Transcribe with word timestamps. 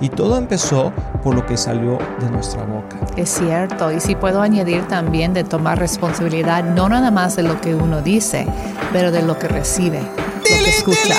Y 0.00 0.08
todo 0.08 0.36
empezó 0.36 0.92
por 1.22 1.34
lo 1.34 1.46
que 1.46 1.56
salió 1.56 1.98
de 2.20 2.30
nuestra 2.30 2.64
boca. 2.64 2.98
Es 3.16 3.30
cierto, 3.30 3.92
y 3.92 4.00
si 4.00 4.14
puedo 4.14 4.40
añadir 4.40 4.86
también 4.88 5.32
de 5.32 5.44
tomar 5.44 5.78
responsabilidad 5.78 6.64
no 6.64 6.88
nada 6.88 7.10
más 7.10 7.36
de 7.36 7.42
lo 7.42 7.60
que 7.60 7.74
uno 7.74 8.02
dice, 8.02 8.46
pero 8.92 9.12
de 9.12 9.22
lo 9.22 9.38
que 9.38 9.48
recibe, 9.48 10.00
lo 10.00 10.64
que 10.64 10.70
escucha. 10.70 11.14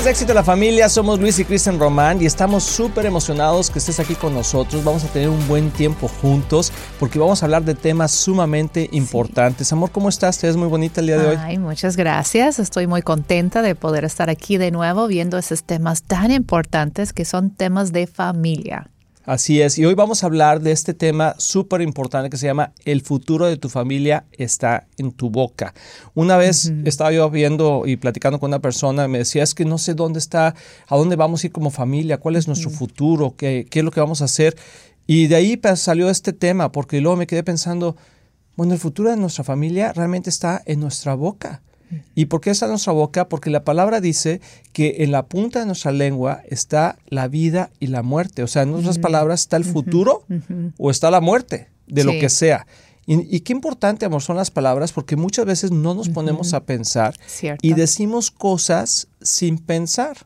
Amigos 0.00 0.04
de 0.04 0.10
Éxito 0.12 0.28
de 0.28 0.34
la 0.34 0.44
Familia, 0.44 0.88
somos 0.88 1.20
Luis 1.20 1.38
y 1.40 1.44
Cristian 1.44 1.78
Román 1.78 2.22
y 2.22 2.24
estamos 2.24 2.64
súper 2.64 3.04
emocionados 3.04 3.68
que 3.68 3.80
estés 3.80 4.00
aquí 4.00 4.14
con 4.14 4.32
nosotros. 4.32 4.82
Vamos 4.82 5.04
a 5.04 5.08
tener 5.08 5.28
un 5.28 5.46
buen 5.46 5.70
tiempo 5.70 6.08
juntos 6.08 6.72
porque 6.98 7.18
vamos 7.18 7.42
a 7.42 7.46
hablar 7.46 7.64
de 7.64 7.74
temas 7.74 8.10
sumamente 8.12 8.88
importantes. 8.92 9.70
Amor, 9.74 9.90
¿cómo 9.90 10.08
estás? 10.08 10.38
Te 10.38 10.46
ves 10.46 10.56
muy 10.56 10.68
bonita 10.68 11.02
el 11.02 11.08
día 11.08 11.18
de 11.18 11.26
hoy. 11.26 11.36
Ay, 11.38 11.58
muchas 11.58 11.98
gracias. 11.98 12.58
Estoy 12.58 12.86
muy 12.86 13.02
contenta 13.02 13.60
de 13.60 13.74
poder 13.74 14.04
estar 14.04 14.30
aquí 14.30 14.56
de 14.56 14.70
nuevo 14.70 15.06
viendo 15.06 15.36
esos 15.36 15.64
temas 15.64 16.02
tan 16.02 16.30
importantes 16.30 17.12
que 17.12 17.26
son 17.26 17.50
temas 17.50 17.92
de 17.92 18.06
familia. 18.06 18.88
Así 19.30 19.62
es, 19.62 19.78
y 19.78 19.86
hoy 19.86 19.94
vamos 19.94 20.24
a 20.24 20.26
hablar 20.26 20.60
de 20.60 20.72
este 20.72 20.92
tema 20.92 21.36
súper 21.38 21.82
importante 21.82 22.30
que 22.30 22.36
se 22.36 22.46
llama 22.46 22.72
El 22.84 23.00
futuro 23.00 23.46
de 23.46 23.56
tu 23.56 23.68
familia 23.68 24.24
está 24.32 24.88
en 24.98 25.12
tu 25.12 25.30
boca. 25.30 25.72
Una 26.14 26.36
vez 26.36 26.72
estaba 26.84 27.12
yo 27.12 27.30
viendo 27.30 27.84
y 27.86 27.96
platicando 27.96 28.40
con 28.40 28.50
una 28.50 28.58
persona, 28.58 29.06
me 29.06 29.18
decía, 29.18 29.44
es 29.44 29.54
que 29.54 29.64
no 29.64 29.78
sé 29.78 29.94
dónde 29.94 30.18
está, 30.18 30.56
a 30.88 30.96
dónde 30.96 31.14
vamos 31.14 31.44
a 31.44 31.46
ir 31.46 31.52
como 31.52 31.70
familia, 31.70 32.18
cuál 32.18 32.34
es 32.34 32.48
nuestro 32.48 32.70
futuro, 32.70 33.36
qué, 33.36 33.68
qué 33.70 33.78
es 33.78 33.84
lo 33.84 33.92
que 33.92 34.00
vamos 34.00 34.20
a 34.20 34.24
hacer. 34.24 34.56
Y 35.06 35.28
de 35.28 35.36
ahí 35.36 35.56
pues, 35.56 35.78
salió 35.78 36.10
este 36.10 36.32
tema, 36.32 36.72
porque 36.72 37.00
luego 37.00 37.16
me 37.16 37.28
quedé 37.28 37.44
pensando, 37.44 37.94
bueno, 38.56 38.74
el 38.74 38.80
futuro 38.80 39.10
de 39.10 39.16
nuestra 39.16 39.44
familia 39.44 39.92
realmente 39.92 40.28
está 40.28 40.60
en 40.66 40.80
nuestra 40.80 41.14
boca. 41.14 41.62
¿Y 42.14 42.26
por 42.26 42.40
qué 42.40 42.50
está 42.50 42.66
en 42.66 42.70
nuestra 42.70 42.92
boca? 42.92 43.28
Porque 43.28 43.50
la 43.50 43.64
palabra 43.64 44.00
dice 44.00 44.40
que 44.72 44.96
en 45.00 45.12
la 45.12 45.26
punta 45.26 45.60
de 45.60 45.66
nuestra 45.66 45.92
lengua 45.92 46.42
está 46.48 46.98
la 47.08 47.28
vida 47.28 47.70
y 47.80 47.88
la 47.88 48.02
muerte. 48.02 48.42
O 48.42 48.46
sea, 48.46 48.62
en 48.62 48.74
otras 48.74 48.98
palabras, 48.98 49.40
está 49.40 49.56
el 49.56 49.64
futuro 49.64 50.24
o 50.78 50.90
está 50.90 51.10
la 51.10 51.20
muerte 51.20 51.68
de 51.86 52.04
lo 52.04 52.12
que 52.12 52.28
sea. 52.28 52.66
Y, 53.06 53.40
qué 53.40 53.52
importante, 53.52 54.06
amor, 54.06 54.22
son 54.22 54.36
las 54.36 54.50
palabras 54.50 54.92
porque 54.92 55.16
muchas 55.16 55.44
veces 55.44 55.72
no 55.72 55.94
nos 55.94 56.08
ponemos 56.08 56.54
a 56.54 56.64
pensar 56.64 57.14
y 57.60 57.74
decimos 57.74 58.30
cosas 58.30 59.08
sin 59.20 59.58
pensar. 59.58 60.16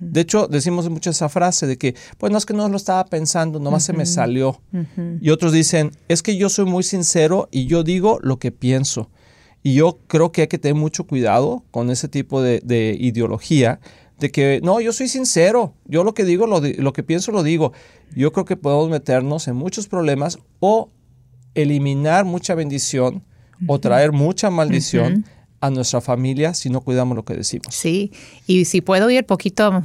De 0.00 0.22
hecho, 0.22 0.46
decimos 0.46 0.88
mucho 0.88 1.10
esa 1.10 1.28
frase 1.28 1.66
de 1.66 1.76
que, 1.76 1.94
pues 2.18 2.32
no 2.32 2.38
es 2.38 2.46
que 2.46 2.54
no 2.54 2.68
lo 2.68 2.76
estaba 2.76 3.04
pensando, 3.04 3.60
nomás 3.60 3.84
se 3.84 3.92
me 3.92 4.06
salió. 4.06 4.60
Y 5.20 5.30
otros 5.30 5.52
dicen, 5.52 5.92
es 6.08 6.22
que 6.22 6.36
yo 6.36 6.48
soy 6.48 6.64
muy 6.64 6.82
sincero 6.82 7.48
y 7.50 7.66
yo 7.66 7.82
digo 7.82 8.18
lo 8.22 8.38
que 8.38 8.52
pienso. 8.52 9.10
Y 9.66 9.74
yo 9.74 9.98
creo 10.06 10.30
que 10.30 10.42
hay 10.42 10.46
que 10.46 10.58
tener 10.58 10.74
mucho 10.74 11.04
cuidado 11.04 11.64
con 11.70 11.90
ese 11.90 12.06
tipo 12.06 12.42
de, 12.42 12.96
ideología, 13.00 13.80
de 14.18 14.30
que 14.30 14.60
no, 14.62 14.78
yo 14.80 14.92
soy 14.92 15.08
sincero, 15.08 15.74
yo 15.86 16.04
lo 16.04 16.12
que 16.12 16.24
digo, 16.24 16.46
lo, 16.46 16.60
lo, 16.60 16.92
que 16.92 17.02
pienso 17.02 17.32
lo 17.32 17.42
digo. 17.42 17.72
Yo 18.14 18.30
creo 18.30 18.44
que 18.44 18.56
podemos 18.56 18.90
meternos 18.90 19.48
en 19.48 19.56
muchos 19.56 19.88
problemas 19.88 20.38
o 20.60 20.90
eliminar 21.54 22.26
mucha 22.26 22.54
bendición 22.54 23.24
o 23.66 23.80
traer 23.80 24.12
mucha 24.12 24.50
maldición. 24.50 25.24
a 25.60 25.70
nuestra 25.70 26.02
familia 26.02 26.52
si 26.52 26.68
no 26.68 26.82
cuidamos 26.82 27.16
lo 27.16 27.24
que 27.24 27.32
decimos. 27.32 27.74
Sí, 27.74 28.12
y 28.46 28.66
si 28.66 28.82
puedo 28.82 29.08
ir 29.08 29.24
poquito 29.24 29.82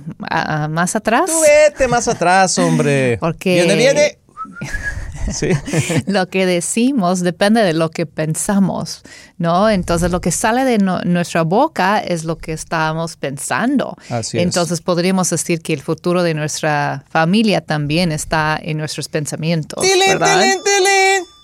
más 0.70 0.94
atrás. 0.98 1.28
Tú 1.28 1.40
vete 1.40 1.88
más 1.88 2.06
atrás, 2.10 2.60
hombre. 2.60 3.18
Porque... 3.22 3.64
Viene, 3.64 3.76
viene. 3.78 4.18
lo 6.08 6.28
que 6.28 6.46
decimos 6.46 7.22
depende 7.22 7.62
de 7.62 7.74
lo 7.74 7.92
que 7.92 8.06
pensamos, 8.06 9.02
¿no? 9.38 9.70
Entonces 9.70 10.12
lo 10.12 10.22
que 10.22 10.32
sale 10.32 10.66
de 10.66 10.78
nuestra 10.78 11.44
boca 11.44 12.00
es 12.00 12.24
lo 12.24 12.38
que 12.38 12.54
estamos 12.54 13.18
pensando. 13.18 13.96
Entonces 14.34 14.82
podríamos 14.82 15.30
decir 15.30 15.62
que 15.62 15.74
el 15.74 15.82
futuro 15.82 16.24
de 16.24 16.34
nuestra 16.34 17.04
familia 17.10 17.62
también 17.62 18.12
está 18.12 18.60
en 18.62 18.78
nuestros 18.78 19.08
pensamientos. 19.08 19.84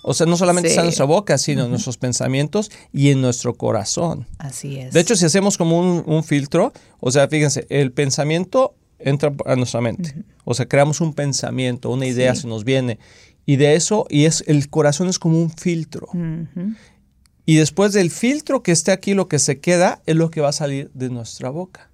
O 0.08 0.14
sea, 0.14 0.24
no 0.24 0.36
solamente 0.36 0.68
está 0.68 0.82
en 0.82 0.86
nuestra 0.86 1.04
boca, 1.04 1.36
sino 1.36 1.64
en 1.64 1.70
nuestros 1.70 1.96
pensamientos 1.96 2.70
y 2.92 3.10
en 3.10 3.20
nuestro 3.20 3.54
corazón. 3.54 4.24
Así 4.38 4.78
es. 4.78 4.92
De 4.92 5.00
hecho, 5.00 5.16
si 5.16 5.24
hacemos 5.24 5.58
como 5.58 5.80
un, 5.80 6.22
filtro, 6.22 6.72
o 7.00 7.10
sea, 7.10 7.26
fíjense, 7.26 7.66
el 7.70 7.90
pensamiento 7.90 8.76
entra 9.00 9.32
a 9.46 9.56
nuestra 9.56 9.80
mente. 9.80 10.14
O 10.44 10.54
sea, 10.54 10.66
creamos 10.66 11.00
un 11.00 11.12
pensamiento, 11.12 11.90
una 11.90 12.06
idea 12.06 12.36
se 12.36 12.46
nos 12.46 12.62
viene 12.62 13.00
y 13.46 13.56
de 13.56 13.76
eso, 13.76 14.06
y 14.10 14.24
es 14.24 14.42
el 14.48 14.68
corazón 14.68 15.08
es 15.08 15.18
como 15.18 15.40
un 15.40 15.50
filtro. 15.50 16.08
Y 17.46 17.56
después 17.56 17.92
del 17.92 18.10
filtro 18.10 18.62
que 18.62 18.72
esté 18.72 18.90
aquí, 18.90 19.14
lo 19.14 19.28
que 19.28 19.38
se 19.38 19.60
queda 19.60 20.02
es 20.04 20.16
lo 20.16 20.30
que 20.30 20.40
va 20.40 20.48
a 20.48 20.52
salir 20.52 20.90
de 20.94 21.08
nuestra 21.08 21.48
boca. 21.48 21.88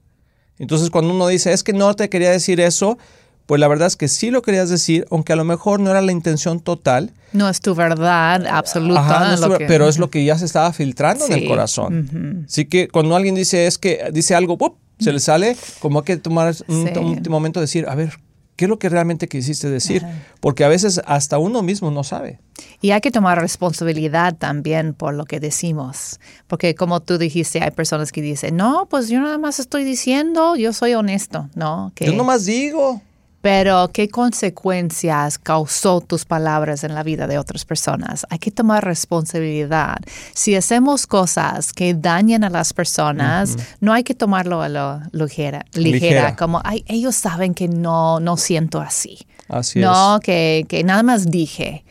Entonces, 0.58 0.88
cuando 0.88 1.12
uno 1.14 1.26
dice, 1.26 1.52
es 1.52 1.62
que 1.62 1.74
no 1.74 1.94
te 1.94 2.08
quería 2.08 2.30
decir 2.30 2.58
eso, 2.58 2.96
pues 3.44 3.60
la 3.60 3.68
verdad 3.68 3.88
es 3.88 3.96
que 3.96 4.08
sí 4.08 4.30
lo 4.30 4.41
querías 4.41 4.70
decir, 4.70 5.06
aunque 5.10 5.34
a 5.34 5.36
lo 5.36 5.44
mejor 5.44 5.78
no 5.78 5.91
era 5.91 6.00
la 6.00 6.12
intención 6.12 6.60
total. 6.60 7.10
No 7.34 7.48
es 7.50 7.60
tu 7.60 7.74
verdad 7.74 8.46
absoluta. 8.46 9.58
pero 9.66 9.88
es 9.88 9.98
lo 9.98 10.08
que 10.08 10.24
ya 10.24 10.38
se 10.38 10.46
estaba 10.46 10.72
filtrando 10.72 11.26
en 11.26 11.32
el 11.34 11.46
corazón. 11.46 12.46
Así 12.48 12.64
que 12.64 12.88
cuando 12.88 13.14
alguien 13.14 13.34
dice, 13.34 13.66
es 13.66 13.76
que 13.76 14.08
dice 14.10 14.34
algo, 14.34 14.56
se 14.98 15.12
le 15.12 15.20
sale, 15.20 15.56
como 15.80 15.98
hay 15.98 16.04
que 16.04 16.16
tomar 16.16 16.54
un, 16.68 16.88
un 16.96 17.22
momento 17.28 17.60
de 17.60 17.64
decir, 17.64 17.86
a 17.88 17.94
ver, 17.94 18.18
¿Qué 18.56 18.66
es 18.66 18.68
lo 18.68 18.78
que 18.78 18.88
realmente 18.88 19.28
quisiste 19.28 19.70
decir? 19.70 20.04
Porque 20.40 20.64
a 20.64 20.68
veces 20.68 21.00
hasta 21.06 21.38
uno 21.38 21.62
mismo 21.62 21.90
no 21.90 22.04
sabe. 22.04 22.38
Y 22.80 22.90
hay 22.90 23.00
que 23.00 23.10
tomar 23.10 23.40
responsabilidad 23.40 24.36
también 24.36 24.92
por 24.92 25.14
lo 25.14 25.24
que 25.24 25.40
decimos. 25.40 26.20
Porque 26.48 26.74
como 26.74 27.00
tú 27.00 27.16
dijiste, 27.18 27.62
hay 27.62 27.70
personas 27.70 28.12
que 28.12 28.20
dicen, 28.20 28.56
no, 28.56 28.86
pues 28.91 29.08
yo 29.08 29.20
nada 29.20 29.38
más 29.38 29.58
estoy 29.58 29.84
diciendo, 29.84 30.56
yo 30.56 30.72
soy 30.72 30.94
honesto, 30.94 31.48
¿no? 31.54 31.92
Que, 31.94 32.06
yo 32.06 32.12
nomás 32.12 32.44
digo. 32.44 33.00
Pero, 33.42 33.91
¿qué 33.92 34.08
consecuencias 34.08 35.36
causó 35.36 36.00
tus 36.00 36.25
palabras 36.25 36.84
en 36.84 36.94
la 36.94 37.03
vida 37.03 37.26
de 37.26 37.38
otras 37.38 37.64
personas? 37.64 38.25
Hay 38.30 38.38
que 38.38 38.53
tomar 38.53 38.84
responsabilidad. 38.84 39.97
Si 40.32 40.54
hacemos 40.54 41.08
cosas 41.08 41.72
que 41.72 41.92
dañan 41.92 42.44
a 42.44 42.50
las 42.50 42.72
personas, 42.72 43.56
no 43.80 43.92
hay 43.92 44.04
que 44.04 44.14
tomarlo 44.14 44.62
a 44.62 44.69
lo 44.69 45.00
ligera, 45.10 45.66
ligera, 45.75 46.36
como 46.36 46.60
Ay, 46.64 46.84
ellos 46.86 47.16
saben 47.16 47.53
que 47.53 47.66
no, 47.66 48.20
no 48.20 48.36
siento 48.36 48.80
así. 48.80 49.19
Así 49.48 49.80
no, 49.80 50.20
Que, 50.22 50.64
que 50.69 50.84
nada 50.84 51.03
más 51.03 51.28
dije. 51.28 51.84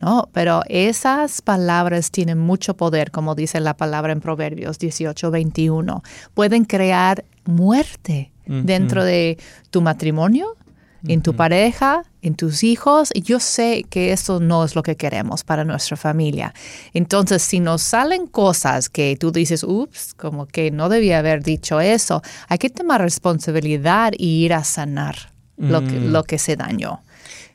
No, 0.00 0.28
pero 0.32 0.62
esas 0.68 1.42
palabras 1.42 2.10
tienen 2.10 2.38
mucho 2.38 2.76
poder, 2.76 3.10
como 3.10 3.34
dice 3.34 3.58
la 3.60 3.76
palabra 3.76 4.12
en 4.12 4.20
Proverbios 4.20 4.78
18, 4.78 5.30
21. 5.30 6.02
Pueden 6.34 6.64
crear 6.66 7.24
muerte 7.44 8.30
dentro 8.46 9.04
de 9.04 9.38
tu 9.70 9.82
matrimonio, 9.82 10.56
en 11.06 11.22
tu 11.22 11.34
pareja, 11.34 12.02
en 12.22 12.34
tus 12.34 12.64
hijos. 12.64 13.10
Y 13.14 13.22
yo 13.22 13.40
sé 13.40 13.84
que 13.88 14.12
eso 14.12 14.40
no 14.40 14.64
es 14.64 14.74
lo 14.74 14.82
que 14.82 14.96
queremos 14.96 15.44
para 15.44 15.64
nuestra 15.64 15.96
familia. 15.96 16.54
Entonces, 16.92 17.42
si 17.42 17.60
nos 17.60 17.82
salen 17.82 18.26
cosas 18.26 18.88
que 18.88 19.16
tú 19.16 19.30
dices, 19.30 19.62
ups, 19.62 20.14
como 20.14 20.46
que 20.46 20.70
no 20.70 20.88
debía 20.88 21.18
haber 21.18 21.42
dicho 21.42 21.80
eso, 21.80 22.22
hay 22.48 22.58
que 22.58 22.70
tomar 22.70 23.00
responsabilidad 23.00 24.12
y 24.16 24.44
ir 24.44 24.54
a 24.54 24.64
sanar 24.64 25.32
lo, 25.56 25.84
que, 25.84 26.00
mm. 26.00 26.12
lo 26.12 26.24
que 26.24 26.38
se 26.38 26.56
dañó. 26.56 27.02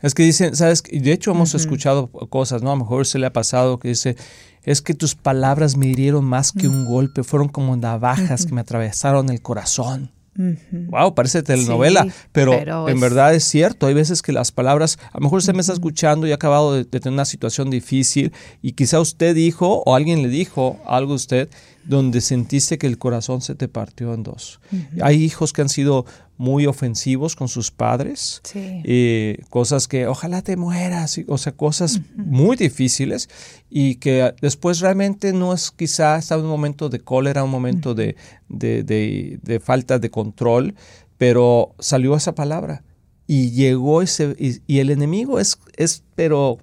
Es 0.02 0.14
que 0.14 0.24
dicen, 0.24 0.56
¿sabes? 0.56 0.84
De 0.84 1.14
hecho, 1.14 1.32
hemos 1.32 1.56
escuchado 1.56 2.08
cosas, 2.08 2.62
¿no? 2.62 2.72
A 2.72 2.76
lo 2.76 2.84
mejor 2.84 3.06
se 3.06 3.20
le 3.20 3.26
ha 3.26 3.34
pasado 3.34 3.80
que 3.80 3.88
dice, 3.88 4.18
es 4.64 4.82
que 4.82 4.94
tus 4.94 5.16
palabras 5.16 5.78
me 5.78 5.88
hirieron 5.88 6.26
más 6.26 6.52
que 6.52 6.68
un 6.68 6.86
golpe, 6.86 7.24
fueron 7.24 7.48
como 7.48 7.76
navajas 7.78 8.46
que 8.46 8.54
me 8.54 8.62
atravesaron 8.62 9.30
el 9.30 9.42
corazón. 9.42 10.12
Wow, 10.36 11.14
parece 11.14 11.44
telenovela, 11.44 12.08
pero, 12.32 12.88
en 12.90 13.00
verdad 13.00 13.36
es 13.36 13.44
cierto. 13.44 13.88
Hay 13.88 13.94
veces 13.94 14.22
que 14.22 14.32
las 14.32 14.52
palabras, 14.52 14.98
a 15.12 15.20
lo 15.20 15.26
mejor 15.26 15.40
usted 15.40 15.54
me 15.54 15.62
está 15.62 15.74
escuchando 15.74 16.26
y 16.26 16.32
ha 16.32 16.36
acabado 16.36 16.74
de, 16.74 16.86
tener 16.86 17.14
una 17.14 17.26
situación 17.26 17.70
difícil 17.70 18.34
y 18.62 18.74
quizá 18.74 19.00
usted 19.00 19.36
dijo 19.36 19.84
o 19.86 19.96
alguien 19.96 20.22
le 20.24 20.30
dijo 20.30 20.80
algo 20.86 21.14
a 21.14 21.16
usted 21.16 21.50
donde 21.86 22.22
sentiste 22.22 22.78
que 22.78 22.88
el 22.88 22.98
corazón 22.98 23.42
se 23.42 23.56
te 23.56 23.68
partió 23.68 24.14
en 24.14 24.24
dos. 24.24 24.60
Hay 25.02 25.22
hijos 25.22 25.54
que 25.54 25.62
han 25.62 25.70
sido 25.70 26.06
muy 26.44 26.66
ofensivos 26.66 27.38
con 27.38 27.48
sus 27.48 27.72
padres, 27.72 28.42
eh, 28.54 29.38
cosas 29.50 29.88
que 29.88 30.08
ojalá 30.08 30.42
te 30.42 30.58
mueras, 30.58 31.18
o 31.30 31.38
sea, 31.38 31.54
cosas 31.54 32.02
muy 32.18 32.58
difíciles 32.58 33.30
y 33.70 33.96
que 33.96 34.36
después 34.42 34.82
realmente 34.82 35.32
no 35.32 35.54
es 35.54 35.72
quizá 35.72 36.18
está 36.18 36.38
un 36.38 36.48
momento 36.48 36.90
de 36.90 37.00
cólera, 37.00 37.46
un 37.46 37.50
momento 37.50 37.96
de, 37.96 38.18
de, 38.50 39.62
falta 39.64 40.00
de 40.00 40.10
control, 40.10 40.76
pero 41.18 41.76
salió 41.80 42.14
esa 42.14 42.36
palabra 42.36 42.84
y 43.26 43.52
llegó 43.52 44.02
ese, 44.02 44.36
y, 44.38 44.80
el 44.80 44.90
enemigo 44.90 45.40
es, 45.40 45.58
es 45.78 46.04
pero 46.14 46.58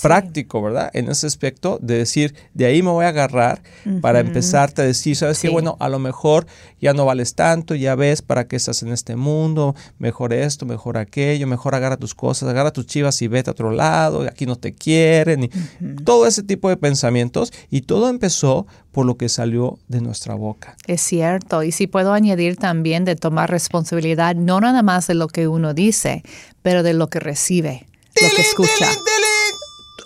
práctico, 0.00 0.62
¿verdad? 0.62 0.90
En 0.92 1.08
ese 1.08 1.26
aspecto 1.26 1.78
de 1.82 1.98
decir, 1.98 2.34
de 2.54 2.66
ahí 2.66 2.82
me 2.82 2.90
voy 2.90 3.04
a 3.04 3.08
agarrar 3.08 3.62
para 4.00 4.20
empezarte 4.20 4.82
a 4.82 4.84
decir, 4.84 5.16
¿sabes 5.16 5.38
qué? 5.40 5.48
Bueno, 5.48 5.76
a 5.80 5.88
lo 5.88 5.98
mejor 5.98 6.46
ya 6.80 6.92
no 6.92 7.04
vales 7.04 7.34
tanto, 7.34 7.74
ya 7.74 7.94
ves 7.94 8.22
para 8.22 8.46
qué 8.46 8.56
estás 8.56 8.82
en 8.82 8.92
este 8.92 9.16
mundo, 9.16 9.74
mejor 9.98 10.32
esto, 10.32 10.66
mejor 10.66 10.98
aquello, 10.98 11.46
mejor 11.46 11.74
agarra 11.74 11.96
tus 11.96 12.14
cosas, 12.14 12.48
agarra 12.48 12.72
tus 12.72 12.86
chivas 12.86 13.20
y 13.22 13.28
vete 13.28 13.50
a 13.50 13.52
otro 13.52 13.70
lado, 13.70 14.22
aquí 14.22 14.46
no 14.46 14.56
te 14.56 14.74
quieren, 14.74 15.44
y 15.44 15.50
todo 16.04 16.26
ese 16.26 16.42
tipo 16.42 16.68
de 16.68 16.76
pensamientos. 16.76 17.52
Y 17.70 17.82
todo 17.82 18.08
empezó 18.08 18.66
por 18.92 19.06
lo 19.06 19.16
que 19.16 19.28
salió 19.28 19.78
de 19.88 20.00
nuestra 20.00 20.34
boca. 20.34 20.76
Es 20.86 21.00
cierto, 21.00 21.62
y 21.62 21.72
si 21.72 21.86
puedo 21.86 22.12
añadir 22.12 22.56
también 22.56 23.04
de 23.04 23.16
tomar 23.16 23.50
responsabilidad, 23.50 24.34
no 24.34 24.60
nada 24.60 24.82
más 24.82 25.06
de 25.06 25.14
lo 25.14 25.28
que 25.28 25.48
uno 25.48 25.74
dice, 25.74 26.22
pero 26.62 26.82
de 26.82 26.94
lo 26.94 27.08
que 27.08 27.20
recibe, 27.20 27.86
lo 28.20 28.28
que 28.34 28.42
escucha 28.42 28.88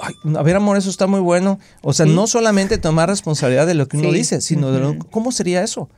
a 0.02 0.42
ver, 0.42 0.56
amor, 0.56 0.76
eso 0.76 0.90
está 0.90 1.06
muy 1.06 1.20
bueno. 1.20 1.58
O 1.82 1.92
sea, 1.92 2.06
no 2.06 2.26
solamente 2.26 2.78
tomar 2.78 3.08
responsabilidad 3.08 3.66
de 3.66 3.74
lo 3.74 3.86
que 3.86 3.96
uno 3.96 4.10
dice, 4.10 4.40
sino 4.40 4.72
de 4.72 4.80
lo, 4.80 4.98
cómo 5.10 5.30
sería 5.32 5.62
eso. 5.62 5.88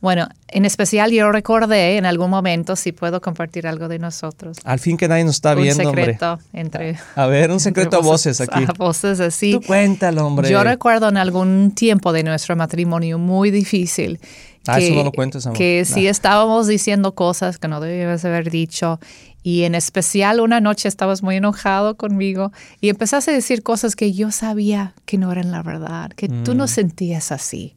Bueno, 0.00 0.28
en 0.48 0.66
especial 0.66 1.12
yo 1.12 1.32
recordé 1.32 1.96
en 1.96 2.04
algún 2.04 2.28
momento 2.28 2.76
si 2.76 2.92
puedo 2.92 3.22
compartir 3.22 3.66
algo 3.66 3.88
de 3.88 3.98
nosotros. 3.98 4.58
Al 4.64 4.78
fin 4.78 4.98
que 4.98 5.08
nadie 5.08 5.24
nos 5.24 5.36
está 5.36 5.54
viendo, 5.54 5.88
un 5.88 5.96
secreto 5.96 6.38
entre. 6.52 6.98
A 7.16 7.26
ver, 7.26 7.50
un 7.50 7.58
secreto 7.58 7.96
a 7.96 8.00
voces, 8.00 8.40
aquí. 8.42 8.64
A 8.68 8.72
voces 8.72 9.18
así. 9.20 9.52
Tú 9.52 9.62
cuéntalo, 9.62 10.26
hombre. 10.26 10.50
Yo 10.50 10.62
recuerdo 10.62 11.08
en 11.08 11.16
algún 11.16 11.72
tiempo 11.74 12.12
de 12.12 12.22
nuestro 12.22 12.54
matrimonio 12.54 13.18
muy 13.18 13.50
difícil. 13.50 14.20
Ah, 14.66 14.78
eso 14.78 14.94
no 14.94 15.04
lo 15.04 15.12
cuentes, 15.12 15.46
amor. 15.46 15.56
Que 15.56 15.84
sí 15.86 16.06
estábamos 16.06 16.66
diciendo 16.66 17.14
cosas 17.14 17.58
que 17.58 17.68
no 17.68 17.80
debíamos 17.80 18.24
haber 18.26 18.50
dicho 18.50 19.00
y 19.44 19.64
en 19.64 19.74
especial 19.74 20.40
una 20.40 20.58
noche 20.58 20.88
estabas 20.88 21.22
muy 21.22 21.36
enojado 21.36 21.96
conmigo 21.96 22.50
y 22.80 22.88
empezaste 22.88 23.30
a 23.30 23.34
decir 23.34 23.62
cosas 23.62 23.94
que 23.94 24.14
yo 24.14 24.32
sabía 24.32 24.94
que 25.04 25.18
no 25.18 25.30
eran 25.30 25.52
la 25.52 25.62
verdad, 25.62 26.10
que 26.10 26.28
tú 26.28 26.54
no 26.54 26.64
mm. 26.64 26.68
sentías 26.68 27.30
así. 27.30 27.76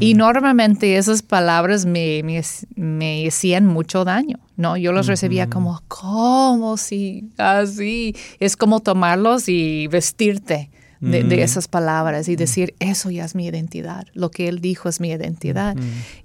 Y 0.00 0.14
normalmente 0.14 0.96
esas 0.96 1.20
palabras 1.22 1.84
me, 1.84 2.22
me, 2.74 3.26
hacían 3.26 3.66
mucho 3.66 4.04
daño, 4.04 4.38
¿no? 4.56 4.78
Yo 4.78 4.92
los 4.92 5.06
recibía 5.06 5.50
como, 5.50 5.82
¿cómo 5.88 6.78
si 6.78 7.28
así? 7.36 8.16
Es 8.40 8.56
como 8.56 8.80
tomarlos 8.80 9.48
y 9.48 9.86
vestirte 9.88 10.70
de, 11.00 11.42
esas 11.42 11.68
palabras 11.68 12.28
y 12.28 12.36
decir, 12.36 12.74
eso 12.80 13.10
ya 13.10 13.24
es 13.24 13.34
mi 13.34 13.46
identidad, 13.46 14.06
lo 14.14 14.30
que 14.30 14.48
él 14.48 14.60
dijo 14.60 14.88
es 14.88 15.00
mi 15.00 15.10
identidad. 15.10 15.76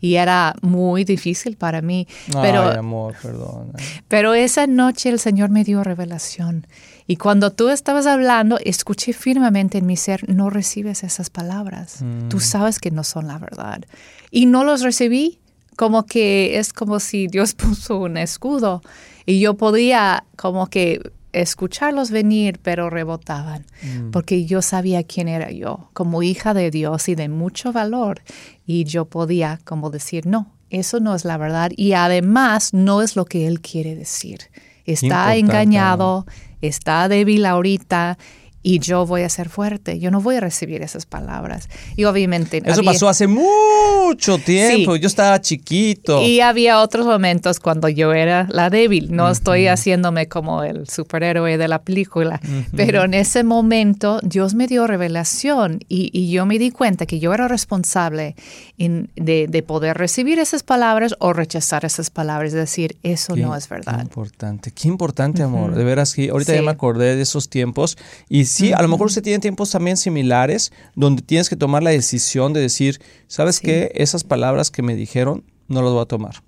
Y 0.01 0.15
era 0.15 0.55
muy 0.61 1.03
difícil 1.03 1.57
para 1.57 1.81
mí. 1.81 2.07
Pero, 2.41 2.63
amor, 2.63 3.15
perdón. 3.21 3.73
Pero 4.07 4.33
esa 4.33 4.67
noche 4.67 5.09
el 5.09 5.19
Señor 5.19 5.49
me 5.49 5.63
dio 5.63 5.83
revelación. 5.83 6.67
Y 7.05 7.17
cuando 7.17 7.51
tú 7.51 7.69
estabas 7.69 8.05
hablando, 8.05 8.57
escuché 8.63 9.13
firmemente 9.13 9.77
en 9.77 9.85
mi 9.85 9.97
ser, 9.97 10.27
no 10.29 10.49
recibes 10.49 11.03
esas 11.03 11.29
palabras. 11.29 11.99
Tú 12.29 12.37
mm. 12.37 12.41
sabes 12.41 12.79
que 12.79 12.91
no 12.91 13.03
son 13.03 13.27
la 13.27 13.37
verdad. 13.37 13.83
Y 14.31 14.45
no 14.45 14.63
los 14.63 14.81
recibí 14.81 15.39
como 15.75 16.05
que 16.05 16.57
es 16.59 16.73
como 16.73 16.99
si 16.99 17.27
Dios 17.27 17.53
puso 17.55 17.97
un 17.97 18.17
escudo 18.17 18.81
y 19.25 19.39
yo 19.39 19.55
podía 19.55 20.25
como 20.35 20.67
que 20.67 21.01
escucharlos 21.33 22.11
venir, 22.11 22.59
pero 22.61 22.89
rebotaban, 22.89 23.65
mm. 23.81 24.11
porque 24.11 24.45
yo 24.45 24.61
sabía 24.61 25.03
quién 25.03 25.27
era 25.27 25.51
yo, 25.51 25.89
como 25.93 26.23
hija 26.23 26.53
de 26.53 26.71
Dios 26.71 27.09
y 27.09 27.15
de 27.15 27.27
mucho 27.29 27.73
valor, 27.73 28.21
y 28.65 28.85
yo 28.85 29.05
podía 29.05 29.59
como 29.65 29.89
decir, 29.89 30.25
no, 30.25 30.51
eso 30.69 30.99
no 30.99 31.13
es 31.15 31.25
la 31.25 31.37
verdad, 31.37 31.71
y 31.75 31.93
además 31.93 32.73
no 32.73 33.01
es 33.01 33.15
lo 33.15 33.25
que 33.25 33.47
Él 33.47 33.61
quiere 33.61 33.95
decir. 33.95 34.49
Está 34.85 35.35
engañado, 35.35 36.25
está 36.61 37.07
débil 37.07 37.45
ahorita, 37.45 38.17
y 38.63 38.79
yo 38.79 39.05
voy 39.05 39.23
a 39.23 39.29
ser 39.29 39.49
fuerte. 39.49 39.99
Yo 39.99 40.09
no 40.09 40.21
voy 40.21 40.37
a 40.37 40.39
recibir 40.39 40.81
esas 40.81 41.05
palabras. 41.05 41.67
Y 41.97 42.05
obviamente... 42.05 42.63
Eso 42.65 42.81
pasó 42.81 43.09
hace 43.09 43.27
mucho 43.27 44.37
tiempo. 44.39 44.95
Yo 44.95 45.07
estaba 45.07 45.39
chiquito. 45.41 46.21
Y 46.21 46.39
había 46.39 46.79
otros 46.79 47.05
momentos 47.05 47.59
cuando 47.59 47.89
yo 47.89 48.13
era 48.13 48.47
la 48.49 48.69
débil. 48.69 49.13
No 49.13 49.29
estoy 49.29 49.67
haciéndome 49.67 50.29
como 50.29 50.63
el 50.63 50.87
superhéroe 50.87 51.57
de 51.57 51.67
la 51.67 51.81
película. 51.81 52.39
Pero 52.75 53.03
en 53.03 53.13
ese 53.13 53.43
momento 53.43 54.19
Dios 54.23 54.53
me 54.53 54.67
dio 54.67 54.87
revelación 54.87 55.79
y, 55.89 56.31
yo 56.33 56.45
me 56.45 56.57
di 56.57 56.71
cuenta 56.71 57.05
que 57.05 57.19
yo 57.19 57.33
era 57.33 57.49
responsable 57.49 58.35
de, 58.77 59.63
poder 59.67 59.97
recibir 59.97 60.39
esas 60.39 60.63
palabras 60.63 61.15
o 61.19 61.33
rechazar 61.33 61.83
esas 61.83 62.09
palabras. 62.09 62.53
Es 62.53 62.59
decir, 62.59 62.97
eso 63.03 63.35
no 63.35 63.55
es 63.57 63.67
verdad. 63.67 63.97
Qué 63.97 64.01
importante. 64.03 64.71
Qué 64.71 64.87
importante, 64.87 65.43
amor. 65.43 65.75
De 65.75 65.83
veras 65.83 66.13
que 66.13 66.29
ahorita 66.29 66.55
ya 66.55 66.61
me 66.61 66.71
acordé 66.71 67.17
de 67.17 67.21
esos 67.21 67.49
tiempos 67.49 67.97
y 68.29 68.45
sí, 68.53 68.73
a 68.73 68.81
lo 68.81 68.87
mejor 68.87 69.07
usted 69.07 69.23
tiene 69.23 69.39
tiempos 69.39 69.71
también 69.71 69.97
similares 69.97 70.71
donde 70.95 71.21
tienes 71.21 71.49
que 71.49 71.55
tomar 71.55 71.83
la 71.83 71.89
decisión 71.89 72.53
de 72.53 72.61
decir, 72.61 73.01
¿sabes 73.27 73.59
qué? 73.59 73.91
Esas 73.95 74.23
palabras 74.23 74.71
que 74.71 74.81
me 74.81 74.95
dijeron 74.95 75.43
no 75.67 75.81
las 75.81 75.91
voy 75.91 76.01
a 76.01 76.05
tomar. 76.05 76.43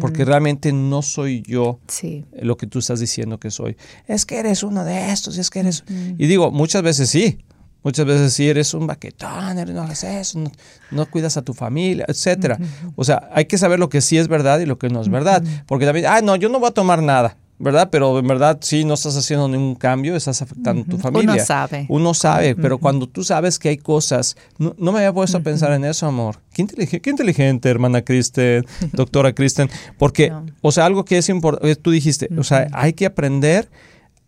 Porque 0.00 0.24
realmente 0.24 0.72
no 0.72 1.02
soy 1.02 1.42
yo 1.42 1.78
lo 2.40 2.56
que 2.56 2.66
tú 2.66 2.78
estás 2.78 3.00
diciendo 3.00 3.38
que 3.38 3.50
soy. 3.50 3.76
Es 4.06 4.24
que 4.24 4.38
eres 4.38 4.62
uno 4.62 4.84
de 4.84 5.12
estos, 5.12 5.36
es 5.36 5.50
que 5.50 5.60
eres... 5.60 5.84
Y 5.88 6.26
digo, 6.26 6.50
muchas 6.50 6.82
veces 6.82 7.10
sí, 7.10 7.38
Muchas 7.84 8.06
veces 8.06 8.32
sí 8.34 8.48
eres 8.48 8.74
un 8.74 8.86
baquetón, 8.86 9.72
no 9.72 9.82
haces 9.82 10.34
eso, 10.34 10.44
no, 10.90 11.06
cuidas 11.06 11.36
a 11.36 11.42
tu 11.42 11.54
familia, 11.54 12.04
etcétera. 12.08 12.58
O 12.96 13.04
sea, 13.04 13.30
hay 13.32 13.44
que 13.44 13.56
saber 13.56 13.78
lo 13.78 13.88
que 13.88 14.00
sí 14.00 14.18
es 14.18 14.26
verdad 14.26 14.58
y 14.58 14.66
lo 14.66 14.78
que 14.78 14.88
no 14.88 15.00
es 15.00 15.08
verdad. 15.08 15.42
Porque 15.66 15.86
también, 15.86 16.06
ah, 16.06 16.20
no, 16.20 16.34
yo 16.34 16.48
no 16.48 16.58
voy 16.58 16.68
a 16.68 16.72
tomar 16.72 17.02
nada. 17.02 17.36
¿Verdad? 17.58 17.88
Pero 17.90 18.18
en 18.18 18.26
verdad 18.26 18.58
sí 18.60 18.84
no 18.84 18.94
estás 18.94 19.16
haciendo 19.16 19.48
ningún 19.48 19.74
cambio, 19.74 20.14
estás 20.14 20.42
afectando 20.42 20.82
a 20.82 20.84
tu 20.84 20.98
familia. 20.98 21.32
Uno 21.34 21.44
sabe. 21.44 21.86
Uno 21.88 22.14
sabe, 22.14 22.54
pero 22.54 22.78
cuando 22.78 23.08
tú 23.08 23.24
sabes 23.24 23.58
que 23.58 23.70
hay 23.70 23.76
cosas, 23.76 24.36
no, 24.58 24.74
me 24.78 24.98
había 24.98 25.12
puesto 25.12 25.38
a 25.38 25.40
pensar 25.40 25.72
en 25.72 25.84
eso, 25.84 26.06
amor. 26.06 26.36
Qué, 26.52 26.62
inteligente, 26.62 27.10
inteligente 27.10 27.68
hermana 27.68 28.02
Kristen, 28.02 28.64
doctora 28.92 29.32
Kristen, 29.32 29.68
porque, 29.98 30.32
o 30.62 30.72
sea, 30.72 30.86
algo 30.86 31.04
que 31.04 31.18
es 31.18 31.28
importante, 31.28 31.70
eh, 31.70 31.76
tú 31.76 31.90
dijiste, 31.90 32.28
o 32.38 32.44
sea, 32.44 32.68
hay 32.72 32.92
que 32.92 33.06
aprender 33.06 33.68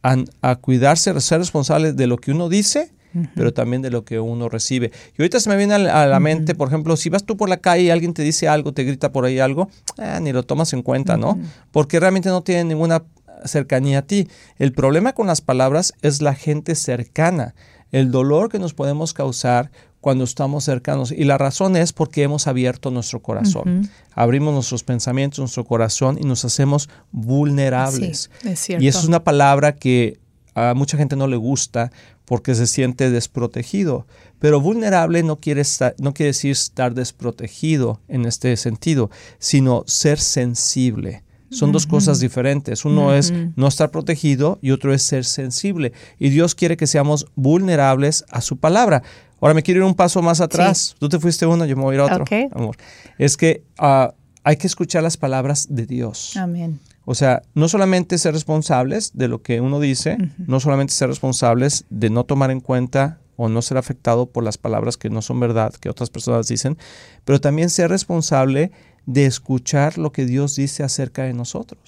a, 0.03 0.17
a 0.43 0.57
cuidarse, 0.57 1.11
a 1.11 1.21
ser 1.21 1.39
responsable 1.39 1.93
de 1.93 2.07
lo 2.07 2.17
que 2.17 2.33
uno 2.33 2.49
dice 2.49 2.93
pero 3.35 3.53
también 3.53 3.83
de 3.83 3.91
lo 3.91 4.05
que 4.05 4.21
uno 4.21 4.49
recibe. 4.49 4.93
Y 5.17 5.23
ahorita 5.23 5.41
se 5.41 5.49
me 5.51 5.57
viene 5.57 5.75
a 5.75 6.07
la, 6.07 6.21
mente, 6.21 6.55
por 6.55 6.69
ejemplo, 6.69 6.97
si 6.97 7.09
vas 7.09 7.25
tú 7.25 7.37
por 7.37 7.49
la 7.49 7.57
calle 7.57 7.85
y 7.85 7.91
alguien 7.91 8.15
te 8.15 8.23
dice 8.23 8.49
algo, 8.49 8.73
te 8.73 8.85
grita 8.85 9.13
por 9.13 9.25
ahí 9.25 9.39
algo, 9.39 9.69
eh, 9.99 10.19
ni 10.21 10.33
lo 10.33 10.45
tomas 10.45 10.73
en 10.73 10.83
cuenta, 10.83 11.17
¿no? 11.17 11.39
Porque 11.73 11.99
realmente 11.99 12.29
no 12.29 12.43
tiene 12.43 12.65
ninguna 12.65 13.03
cercanía 13.45 14.01
a 14.01 14.03
ti. 14.03 14.29
El 14.59 14.73
problema 14.73 15.13
con 15.13 15.27
las 15.27 15.41
palabras 15.41 15.95
es 16.03 16.23
la 16.23 16.35
gente 16.35 16.75
cercana, 16.75 17.55
el 17.93 18.11
dolor 18.11 18.51
que 18.51 18.59
nos 18.59 18.75
podemos 18.75 19.13
causar 19.15 19.71
cuando 20.01 20.25
estamos 20.25 20.65
cercanos. 20.65 21.13
Y 21.13 21.25
la 21.25 21.39
razón 21.39 21.77
es 21.77 21.93
porque 21.93 22.23
hemos 22.23 22.47
abierto 22.47 22.91
nuestro 22.91 23.21
corazón. 23.21 23.89
Abrimos 24.15 24.55
nuestros 24.55 24.83
pensamientos, 24.83 25.39
nuestro 25.39 25.65
corazón 25.65 26.19
y 26.21 26.25
nos 26.25 26.45
hacemos 26.45 26.89
vulnerables. 27.13 28.31
y 28.79 28.87
eso 28.87 29.01
es 29.01 29.05
una 29.05 29.23
palabra 29.23 29.77
que 29.77 30.19
a 30.55 30.75
mucha 30.75 30.97
gente 30.97 31.17
no 31.17 31.27
le 31.27 31.37
gusta 31.37 31.93
porque 32.25 32.55
se 32.55 32.67
siente 32.67 33.11
desprotegido. 33.11 34.07
Pero 34.39 34.61
vulnerable 34.61 35.23
no 35.23 35.37
quiere, 35.37 35.63
no 35.99 36.15
quiere 36.15 36.29
decir 36.29 36.53
estar 36.53 36.95
desprotegido 36.95 38.01
en 38.09 38.25
este 38.25 38.57
sentido, 38.57 39.11
sino 39.39 39.85
ser 39.87 40.19
sensible. 40.19 41.25
Son 41.51 41.73
dos 41.73 41.87
cosas 41.87 42.21
diferentes. 42.21 42.85
Uno 42.85 43.15
es 43.15 43.33
no 43.57 43.67
estar 43.67 43.91
protegido 43.91 44.59
y 44.63 44.71
otro 44.71 44.95
es 44.95 45.03
ser 45.03 45.25
sensible. 45.25 45.93
Y 46.19 46.31
Dios 46.31 46.55
quiere 46.55 46.77
que 46.77 46.87
seamos 46.87 47.27
vulnerables 47.35 48.25
a 48.31 48.41
su 48.41 48.59
palabra. 48.59 49.03
Ahora 49.41 49.55
me 49.55 49.63
quiero 49.63 49.81
ir 49.81 49.85
un 49.85 49.95
paso 49.95 50.23
más 50.23 50.41
atrás. 50.41 50.95
Tú 50.99 51.09
te 51.09 51.19
fuiste 51.19 51.47
uno, 51.47 51.65
yo 51.65 51.77
me 51.77 51.83
voy 51.83 51.95
a 51.95 51.95
ir 51.97 52.01
a 52.01 52.05
otro. 52.05 52.25
Amor. 52.53 52.77
Es 53.19 53.37
que 53.37 53.65
ah, 53.79 54.15
hay 54.45 54.57
que 54.57 54.67
escuchar 54.67 55.03
las 55.03 55.17
palabras 55.17 55.67
de 55.71 55.87
Dios. 55.87 56.37
Amén. 56.37 56.79
O 57.05 57.15
sea, 57.15 57.43
no 57.55 57.69
solamente 57.69 58.19
ser 58.19 58.35
responsables 58.35 59.13
de 59.15 59.29
lo 59.29 59.43
que 59.43 59.61
uno 59.61 59.81
dice, 59.81 60.19
no 60.47 60.61
solamente 60.61 60.93
ser 60.93 61.09
responsables 61.09 61.85
de 61.91 62.11
no 62.11 62.25
tomar 62.25 62.51
en 62.51 62.61
cuenta 62.61 63.19
o 63.37 63.49
no 63.49 63.63
ser 63.63 63.79
afectado 63.79 64.27
por 64.27 64.45
las 64.45 64.59
palabras 64.59 64.99
que 64.99 65.09
no 65.09 65.23
son 65.23 65.41
verdad, 65.41 65.73
que 65.75 65.89
otras 65.89 66.11
personas 66.11 66.47
dicen, 66.47 66.77
pero 67.25 67.41
también 67.41 67.71
ser 67.71 67.89
responsable 67.89 68.71
de 69.13 69.27
escuchar 69.27 69.99
lo 69.99 70.13
que 70.13 70.25
Dios 70.25 70.55
dice 70.55 70.83
acerca 70.83 71.25
de 71.25 71.33
nosotros. 71.33 71.81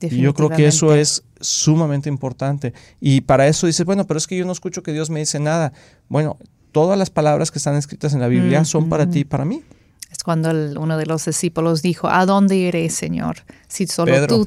Y 0.00 0.18
yo 0.18 0.34
creo 0.34 0.48
que 0.48 0.66
eso 0.66 0.94
es 0.94 1.22
sumamente 1.40 2.08
importante. 2.08 2.74
Y 3.00 3.22
para 3.22 3.46
eso 3.46 3.66
dice, 3.66 3.84
bueno, 3.84 4.06
pero 4.06 4.18
es 4.18 4.26
que 4.26 4.36
yo 4.36 4.44
no 4.44 4.52
escucho 4.52 4.82
que 4.82 4.92
Dios 4.92 5.10
me 5.10 5.20
dice 5.20 5.38
nada. 5.38 5.72
Bueno, 6.08 6.38
todas 6.72 6.98
las 6.98 7.10
palabras 7.10 7.50
que 7.50 7.58
están 7.58 7.76
escritas 7.76 8.12
en 8.14 8.20
la 8.20 8.28
Biblia 8.28 8.64
son 8.64 8.88
para 8.88 9.08
ti 9.08 9.20
y 9.20 9.24
para 9.24 9.44
mí. 9.44 9.62
Es 10.10 10.24
cuando 10.24 10.50
uno 10.78 10.98
de 10.98 11.06
los 11.06 11.24
discípulos 11.24 11.80
dijo, 11.80 12.08
¿a 12.08 12.26
dónde 12.26 12.56
iré, 12.56 12.90
Señor? 12.90 13.36
Si 13.68 13.86
solo, 13.86 14.26
tú, 14.26 14.46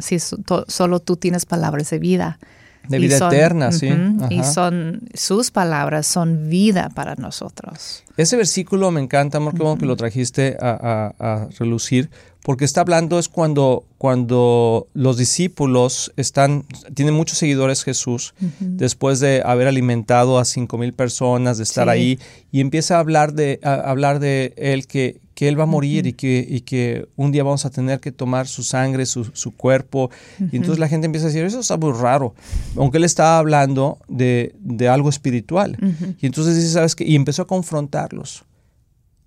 si 0.00 0.18
solo 0.18 1.00
tú 1.00 1.16
tienes 1.16 1.46
palabras 1.46 1.90
de 1.90 1.98
vida. 1.98 2.38
De 2.88 2.98
vida 2.98 3.16
eterna, 3.16 3.72
sí. 3.72 3.88
Y 4.30 4.42
son, 4.44 5.00
sus 5.14 5.50
palabras 5.50 6.06
son 6.06 6.48
vida 6.48 6.90
para 6.94 7.14
nosotros. 7.14 8.04
Ese 8.16 8.36
versículo 8.36 8.90
me 8.90 9.00
encanta, 9.00 9.38
amor, 9.38 9.54
qué 9.54 9.80
que 9.80 9.86
lo 9.86 9.96
trajiste 9.96 10.56
a, 10.60 11.48
relucir, 11.58 12.10
porque 12.42 12.64
está 12.64 12.82
hablando 12.82 13.18
es 13.18 13.28
cuando, 13.28 13.84
cuando 13.96 14.86
los 14.92 15.16
discípulos 15.16 16.12
están, 16.16 16.64
tienen 16.92 17.14
muchos 17.14 17.38
seguidores 17.38 17.82
Jesús, 17.82 18.34
después 18.60 19.18
de 19.20 19.42
haber 19.44 19.66
alimentado 19.66 20.38
a 20.38 20.44
cinco 20.44 20.78
mil 20.78 20.92
personas, 20.92 21.56
de 21.56 21.64
estar 21.64 21.88
ahí, 21.88 22.18
y 22.52 22.60
empieza 22.60 22.96
a 22.96 23.00
hablar 23.00 23.32
de, 23.32 23.60
a 23.62 23.74
hablar 23.74 24.20
de 24.20 24.52
él 24.56 24.86
que, 24.86 25.23
que 25.34 25.48
Él 25.48 25.58
va 25.58 25.64
a 25.64 25.66
morir 25.66 26.06
y, 26.06 26.12
que, 26.12 26.46
y 26.48 26.60
que 26.60 27.08
un 27.16 27.32
día 27.32 27.42
vamos 27.42 27.64
a 27.66 27.70
tener 27.70 28.00
que 28.00 28.12
tomar 28.12 28.46
su 28.46 28.62
sangre, 28.62 29.04
su, 29.06 29.24
su 29.24 29.54
cuerpo. 29.54 30.10
Y 30.52 30.56
entonces 30.56 30.78
la 30.78 30.88
gente 30.88 31.06
empieza 31.06 31.26
a 31.26 31.30
decir, 31.30 31.44
eso 31.44 31.60
está 31.60 31.76
muy 31.76 31.92
raro, 31.92 32.34
aunque 32.76 32.98
Él 32.98 33.04
estaba 33.04 33.38
hablando 33.38 33.98
de, 34.08 34.54
de 34.60 34.88
algo 34.88 35.08
espiritual. 35.08 35.76
Y 36.20 36.26
entonces 36.26 36.56
dice, 36.56 36.70
¿sabes 36.70 36.94
qué? 36.94 37.04
Y 37.04 37.16
empezó 37.16 37.42
a 37.42 37.46
confrontarlos. 37.46 38.44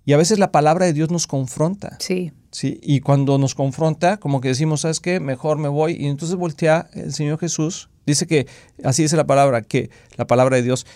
Y 0.04 0.14
a 0.14 0.16
veces 0.16 0.38
la 0.38 0.50
palabra 0.50 0.86
de 0.86 0.94
Dios 0.94 1.10
nos 1.10 1.26
confronta. 1.26 1.98
Sí. 2.00 2.32
Sí, 2.50 2.80
y 2.82 3.00
cuando 3.00 3.36
nos 3.36 3.54
confronta, 3.54 4.16
como 4.16 4.40
que 4.40 4.48
decimos, 4.48 4.80
¿sabes 4.80 5.00
qué? 5.00 5.20
Mejor 5.20 5.58
me 5.58 5.68
voy. 5.68 5.92
Y 5.92 6.06
entonces 6.06 6.34
voltea 6.34 6.88
el 6.94 7.12
Señor 7.12 7.38
Jesús. 7.38 7.90
Dice 8.06 8.26
que, 8.26 8.46
así 8.84 9.02
dice 9.02 9.18
la 9.18 9.26
palabra, 9.26 9.60
que 9.60 9.90
la 10.16 10.26
palabra 10.26 10.56
de 10.56 10.62
Dios, 10.62 10.86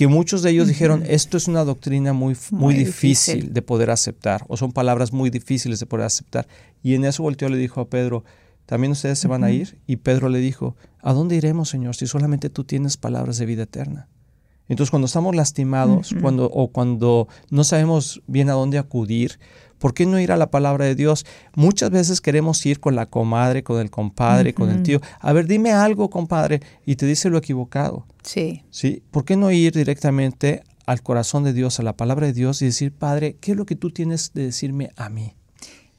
que 0.00 0.08
muchos 0.08 0.40
de 0.40 0.48
ellos 0.48 0.66
dijeron, 0.66 1.04
esto 1.06 1.36
es 1.36 1.46
una 1.46 1.62
doctrina 1.62 2.14
muy, 2.14 2.34
muy, 2.52 2.72
difícil, 2.72 3.52
de 3.52 3.60
poder 3.60 3.90
aceptar, 3.90 4.46
o 4.48 4.56
son 4.56 4.72
palabras 4.72 5.12
muy 5.12 5.28
difíciles 5.28 5.78
de 5.78 5.84
poder 5.84 6.06
aceptar. 6.06 6.48
Y 6.82 6.94
en 6.94 7.04
eso 7.04 7.22
volteó 7.22 7.48
y 7.48 7.50
le 7.50 7.58
dijo 7.58 7.82
a 7.82 7.90
Pedro, 7.90 8.24
¿también 8.64 8.92
ustedes 8.92 9.18
se 9.18 9.28
van 9.28 9.44
a 9.44 9.50
ir? 9.50 9.78
Y 9.86 9.96
Pedro 9.96 10.30
le 10.30 10.38
dijo, 10.38 10.74
¿a 11.02 11.12
dónde 11.12 11.36
iremos, 11.36 11.68
Señor, 11.68 11.96
si 11.96 12.06
solamente 12.06 12.48
tú 12.48 12.64
tienes 12.64 12.96
palabras 12.96 13.36
de 13.36 13.44
vida 13.44 13.64
eterna? 13.64 14.08
Entonces, 14.70 14.90
cuando 14.90 15.04
estamos 15.04 15.36
lastimados, 15.36 16.14
cuando, 16.22 16.46
o 16.46 16.68
cuando 16.68 17.28
no 17.50 17.62
sabemos 17.62 18.22
bien 18.26 18.48
a 18.48 18.54
dónde 18.54 18.78
acudir, 18.78 19.38
¿Por 19.80 19.94
qué 19.94 20.04
no 20.04 20.20
ir 20.20 20.30
a 20.30 20.36
la 20.36 20.50
palabra 20.50 20.84
de 20.84 20.94
Dios? 20.94 21.24
Muchas 21.56 21.90
veces 21.90 22.20
queremos 22.20 22.64
ir 22.66 22.78
con 22.80 22.94
la 22.94 23.06
comadre, 23.06 23.64
con 23.64 23.80
el 23.80 23.90
compadre, 23.90 24.52
con 24.52 24.70
el 24.70 24.82
tío. 24.82 25.00
A 25.18 25.32
ver, 25.32 25.46
dime 25.46 25.72
algo, 25.72 26.10
compadre, 26.10 26.60
y 26.84 26.96
te 26.96 27.06
dice 27.06 27.30
lo 27.30 27.38
equivocado. 27.38 28.06
Sí. 28.22 28.62
¿Sí? 28.70 29.02
¿Por 29.10 29.24
qué 29.24 29.36
no 29.36 29.50
ir 29.50 29.72
directamente 29.72 30.62
al 30.84 31.02
corazón 31.02 31.44
de 31.44 31.54
Dios, 31.54 31.80
a 31.80 31.82
la 31.82 31.96
palabra 31.96 32.26
de 32.26 32.34
Dios 32.34 32.60
y 32.60 32.66
decir, 32.66 32.92
Padre, 32.92 33.36
¿qué 33.40 33.52
es 33.52 33.56
lo 33.56 33.64
que 33.64 33.74
tú 33.74 33.90
tienes 33.90 34.32
de 34.34 34.44
decirme 34.44 34.90
a 34.96 35.08
mí? 35.08 35.34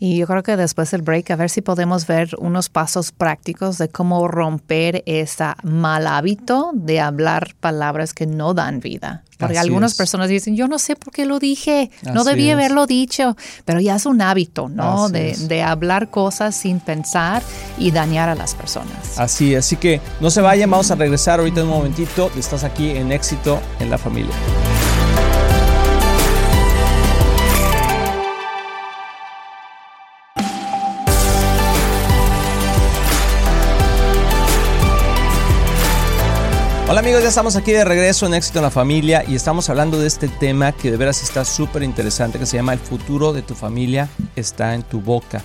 Y 0.03 0.17
yo 0.17 0.25
creo 0.25 0.41
que 0.41 0.58
después 0.58 0.89
del 0.89 1.03
break, 1.03 1.29
a 1.29 1.36
ver 1.36 1.51
si 1.51 1.62
podemos 1.62 2.08
ver 2.08 2.31
unos 2.39 2.70
pasos 2.70 3.12
prácticos 3.12 3.77
de 3.77 3.88
cómo 3.88 4.27
romper 4.27 5.03
ese 5.05 5.46
mal 5.62 6.08
hábito 6.08 6.72
de 6.74 7.00
hablar 7.00 7.53
palabras 7.60 8.15
que 8.15 8.25
no 8.25 8.55
dan 8.55 8.79
vida. 8.79 9.24
Porque 9.38 9.60
algunas 9.60 9.93
personas 9.93 10.27
dicen, 10.27 10.55
yo 10.55 10.67
no 10.67 10.79
sé 10.79 10.96
por 10.96 11.13
qué 11.13 11.27
lo 11.27 11.38
dije, 11.38 11.91
no 12.15 12.24
debía 12.24 12.53
haberlo 12.53 12.88
dicho, 12.88 13.38
pero 13.63 13.79
ya 13.79 13.96
es 13.96 14.08
un 14.08 14.24
hábito, 14.24 14.70
¿no? 14.70 15.08
De, 15.10 15.36
de, 15.38 15.62
hablar 15.62 16.10
cosas 16.10 16.55
sin 16.55 16.79
pensar 16.79 17.43
y 17.77 17.91
dañar 17.91 18.27
a 18.27 18.34
las 18.34 18.55
personas. 18.55 19.20
Así, 19.20 19.53
así 19.53 19.75
que 19.75 20.01
no 20.20 20.31
se 20.31 20.41
vayan, 20.41 20.72
vamos 20.72 20.89
a 20.89 20.96
regresar 20.96 21.39
ahorita 21.39 21.60
en 21.60 21.67
un 21.67 21.74
momentito. 21.74 22.31
Estás 22.36 22.63
aquí 22.63 22.89
en 22.89 23.12
éxito 23.12 23.62
en 23.79 23.91
la 23.91 24.00
familia. 24.00 24.34
Hola 36.91 37.00
amigos, 37.00 37.24
ya 37.24 37.29
estamos 37.29 37.55
aquí 37.55 37.71
de 37.71 37.86
regreso 37.86 38.25
en 38.25 38.33
Éxito 38.33 38.60
en 38.60 38.63
la 38.63 38.69
Familia 38.69 39.24
y 39.25 39.33
estamos 39.33 39.69
hablando 39.69 39.98
de 39.98 40.07
este 40.07 40.27
tema 40.27 40.74
que 40.74 40.91
de 40.91 40.98
veras 40.98 41.24
está 41.24 41.45
súper 41.45 41.83
interesante, 41.83 42.38
que 42.38 42.45
se 42.45 42.57
llama 42.57 42.74
El 42.74 42.79
futuro 42.79 43.31
de 43.31 43.41
tu 43.41 43.55
familia 43.55 44.10
está 44.36 44.75
en 44.75 44.83
tu 44.83 45.00
boca. 45.00 45.41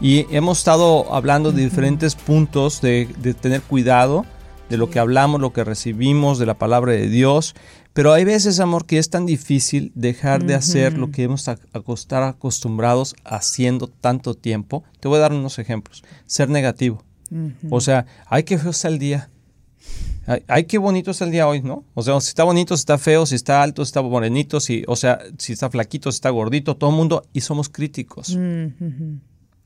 Y 0.00 0.26
hemos 0.34 0.58
estado 0.58 1.14
hablando 1.14 1.52
de 1.52 1.62
diferentes 1.62 2.16
puntos 2.16 2.80
de, 2.80 3.06
tener 3.40 3.62
cuidado 3.62 4.26
de 4.70 4.76
lo 4.76 4.90
que 4.90 4.98
hablamos, 4.98 5.40
lo 5.40 5.52
que 5.52 5.62
recibimos, 5.62 6.40
de 6.40 6.46
la 6.46 6.58
palabra 6.58 6.90
de 6.90 7.08
Dios. 7.08 7.54
Pero 7.92 8.12
hay 8.12 8.24
veces, 8.24 8.58
amor, 8.58 8.84
que 8.84 8.98
es 8.98 9.08
tan 9.08 9.24
difícil 9.24 9.92
dejar 9.94 10.42
de 10.42 10.56
hacer 10.56 10.98
lo 10.98 11.12
que 11.12 11.22
hemos 11.22 11.46
estar 11.46 12.24
acostumbrados 12.24 13.14
haciendo 13.24 13.86
tanto 13.86 14.34
tiempo. 14.34 14.82
Te 14.98 15.06
voy 15.06 15.18
a 15.18 15.20
dar 15.20 15.32
unos 15.32 15.60
ejemplos. 15.60 16.02
Ser 16.26 16.50
negativo. 16.50 17.04
O 17.70 17.80
sea, 17.80 18.06
hay 18.26 18.42
que 18.42 18.58
feo 18.58 18.72
el 18.82 18.98
día 18.98 19.30
Ay, 20.46 20.64
qué 20.64 20.78
bonito 20.78 21.10
es 21.10 21.20
el 21.22 21.30
día 21.30 21.48
hoy, 21.48 21.62
¿no? 21.62 21.84
O 21.94 22.02
sea, 22.02 22.20
si 22.20 22.28
está 22.28 22.44
bonito, 22.44 22.76
si 22.76 22.80
está 22.80 22.98
feo, 22.98 23.24
si 23.24 23.34
está 23.34 23.62
alto, 23.62 23.84
si 23.84 23.88
está 23.88 24.02
morenito, 24.02 24.60
si, 24.60 24.84
o 24.86 24.94
sea, 24.94 25.20
si 25.38 25.54
está 25.54 25.70
flaquito, 25.70 26.12
si 26.12 26.16
está 26.16 26.30
gordito, 26.30 26.76
todo 26.76 26.90
el 26.90 26.96
mundo, 26.96 27.24
y 27.32 27.40
somos 27.40 27.68
críticos. 27.68 28.36
Mm, 28.36 29.20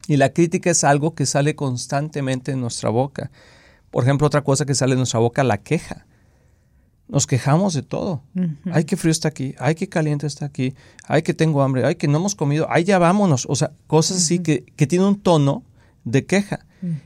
y 0.08 0.16
la 0.16 0.32
crítica 0.32 0.70
es 0.70 0.84
algo 0.84 1.14
que 1.14 1.26
sale 1.26 1.56
constantemente 1.56 2.52
en 2.52 2.60
nuestra 2.60 2.90
boca. 2.90 3.30
Por 3.90 4.04
ejemplo, 4.04 4.26
otra 4.26 4.42
cosa 4.42 4.64
que 4.64 4.74
sale 4.74 4.92
en 4.92 4.98
nuestra 4.98 5.20
boca, 5.20 5.42
la 5.42 5.58
queja. 5.58 6.06
Nos 7.08 7.26
quejamos 7.26 7.74
de 7.74 7.82
todo. 7.82 8.22
Ay, 8.72 8.84
qué 8.84 8.96
frío 8.96 9.10
está 9.12 9.28
aquí. 9.28 9.54
Ay, 9.58 9.74
qué 9.74 9.88
caliente 9.88 10.26
está 10.26 10.46
aquí. 10.46 10.74
Ay, 11.04 11.22
que 11.22 11.34
tengo 11.34 11.62
hambre. 11.62 11.84
Ay, 11.84 11.96
que 11.96 12.08
no 12.08 12.18
hemos 12.18 12.34
comido. 12.34 12.66
Ay, 12.70 12.84
ya 12.84 12.98
vámonos. 12.98 13.46
O 13.50 13.54
sea, 13.54 13.72
cosas 13.86 14.16
así 14.16 14.38
que, 14.38 14.64
que 14.76 14.86
tienen 14.86 15.08
un 15.08 15.20
tono 15.20 15.62
de 16.04 16.24
queja. 16.24 16.64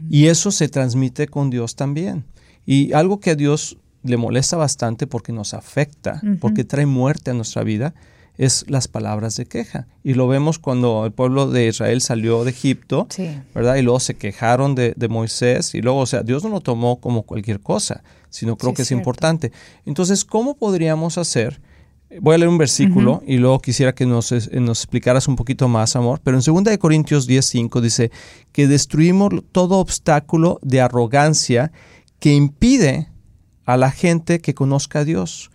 Y 0.09 0.27
eso 0.27 0.53
se 0.53 0.69
transmite 0.69 1.27
con 1.27 1.51
Dios 1.51 1.75
también. 1.77 2.25
Y 2.67 2.93
algo 2.93 3.21
que 3.21 3.31
a 3.31 3.35
Dios 3.37 3.79
le 4.03 4.17
molesta 4.17 4.57
bastante 4.57 5.07
porque 5.07 5.33
nos 5.33 5.55
afecta, 5.55 6.21
porque 6.41 6.65
trae 6.65 6.87
muerte 6.87 7.31
a 7.31 7.35
nuestra 7.35 7.63
vida, 7.63 7.95
es 8.39 8.65
las 8.69 8.89
palabras 8.89 9.37
de 9.37 9.47
queja. 9.47 9.87
Y 10.03 10.15
lo 10.15 10.29
vemos 10.29 10.59
cuando 10.59 11.07
el 11.07 11.13
pueblo 11.13 11.49
de 11.51 11.69
Israel 11.69 12.01
salió 12.01 12.45
de 12.45 12.51
Egipto, 12.51 13.07
¿verdad? 13.55 13.77
Y 13.77 13.83
luego 13.83 14.01
se 14.01 14.15
quejaron 14.15 14.75
de, 14.75 14.95
Moisés 15.09 15.75
y 15.75 15.81
luego, 15.81 16.01
o 16.01 16.07
sea, 16.07 16.23
Dios 16.23 16.43
no 16.43 16.51
lo 16.51 16.61
tomó 16.61 17.01
como 17.01 17.23
cualquier 17.23 17.61
cosa, 17.61 18.03
sino 18.29 18.57
creo 18.57 18.75
que 18.75 18.83
es 18.83 18.91
importante. 18.91 19.53
Entonces, 19.87 20.25
¿cómo 20.25 20.57
podríamos 20.57 21.17
hacer? 21.17 21.61
Voy 22.21 22.35
a 22.35 22.39
leer 22.39 22.49
un 22.49 22.59
versículo 22.59 23.23
y 23.27 23.39
luego 23.39 23.61
quisiera 23.61 23.95
que 23.95 24.07
nos, 24.07 24.33
nos, 24.53 24.79
explicaras 24.79 25.27
un 25.27 25.37
poquito 25.37 25.69
más, 25.69 25.97
amor. 25.97 26.21
Pero 26.23 26.39
en 26.39 26.65
2 26.65 26.79
Corintios 26.79 27.29
10:5 27.29 27.81
dice 27.81 28.11
que 28.53 28.69
destruimos 28.69 29.31
todo 29.53 29.79
obstáculo 29.79 30.59
de 30.63 30.81
arrogancia 30.81 31.73
que 32.19 32.35
impide 32.35 33.09
a 33.65 33.77
la 33.77 33.91
gente 33.91 34.41
que 34.41 34.55
conozca 34.55 35.01
a 35.01 35.05
Dios. 35.05 35.51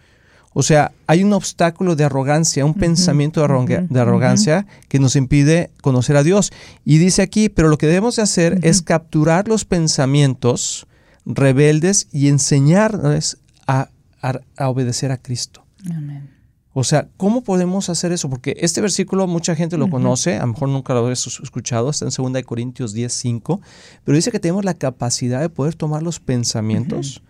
O 0.53 0.63
sea, 0.63 0.91
hay 1.07 1.23
un 1.23 1.31
obstáculo 1.31 1.95
de 1.95 2.03
arrogancia, 2.03 2.65
un 2.65 2.73
pensamiento 2.73 3.39
de, 3.39 3.99
arrogancia 3.99 4.67
que 4.89 4.99
nos 4.99 5.15
impide 5.15 5.71
conocer 5.81 6.17
a 6.17 6.23
Dios. 6.23 6.51
Y 6.83 6.97
dice 6.97 7.21
aquí, 7.21 7.47
pero 7.47 7.69
lo 7.69 7.77
que 7.77 7.87
debemos 7.87 8.17
de 8.17 8.23
hacer 8.23 8.59
es 8.61 8.81
capturar 8.81 9.47
los 9.47 9.63
pensamientos 9.63 10.87
rebeldes 11.25 12.09
y 12.11 12.27
enseñarles 12.27 13.37
a, 13.65 13.89
a 14.21 14.69
obedecer 14.69 15.11
a 15.11 15.17
Cristo. 15.17 15.65
Amén. 15.89 16.40
O 16.73 16.83
sea, 16.85 17.09
¿cómo 17.17 17.43
podemos 17.43 17.89
hacer 17.89 18.13
eso? 18.13 18.29
Porque 18.29 18.55
este 18.59 18.79
versículo 18.79 19.27
mucha 19.27 19.55
gente 19.55 19.77
lo 19.77 19.89
conoce, 19.89 20.37
a 20.37 20.41
lo 20.41 20.53
mejor 20.53 20.69
nunca 20.69 20.93
lo 20.93 21.01
habéis 21.01 21.27
escuchado, 21.27 21.89
está 21.89 22.05
en 22.05 22.33
2 22.33 22.43
Corintios 22.43 22.93
10, 22.93 23.11
5, 23.11 23.61
pero 24.05 24.15
dice 24.15 24.31
que 24.31 24.39
tenemos 24.39 24.63
la 24.63 24.75
capacidad 24.75 25.41
de 25.41 25.49
poder 25.49 25.75
tomar 25.75 26.01
los 26.01 26.21
pensamientos 26.21 27.23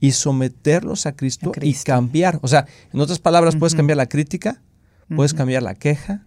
y 0.00 0.12
someterlos 0.12 1.06
a 1.06 1.12
Cristo, 1.12 1.52
y 1.62 1.74
cambiar. 1.74 2.40
O 2.42 2.48
sea, 2.48 2.66
en 2.92 3.00
otras 3.00 3.20
palabras, 3.20 3.54
puedes 3.54 3.76
cambiar 3.76 3.96
la 3.96 4.08
crítica, 4.08 4.62
puedes 5.14 5.32
cambiar 5.32 5.62
la 5.62 5.74
queja, 5.76 6.26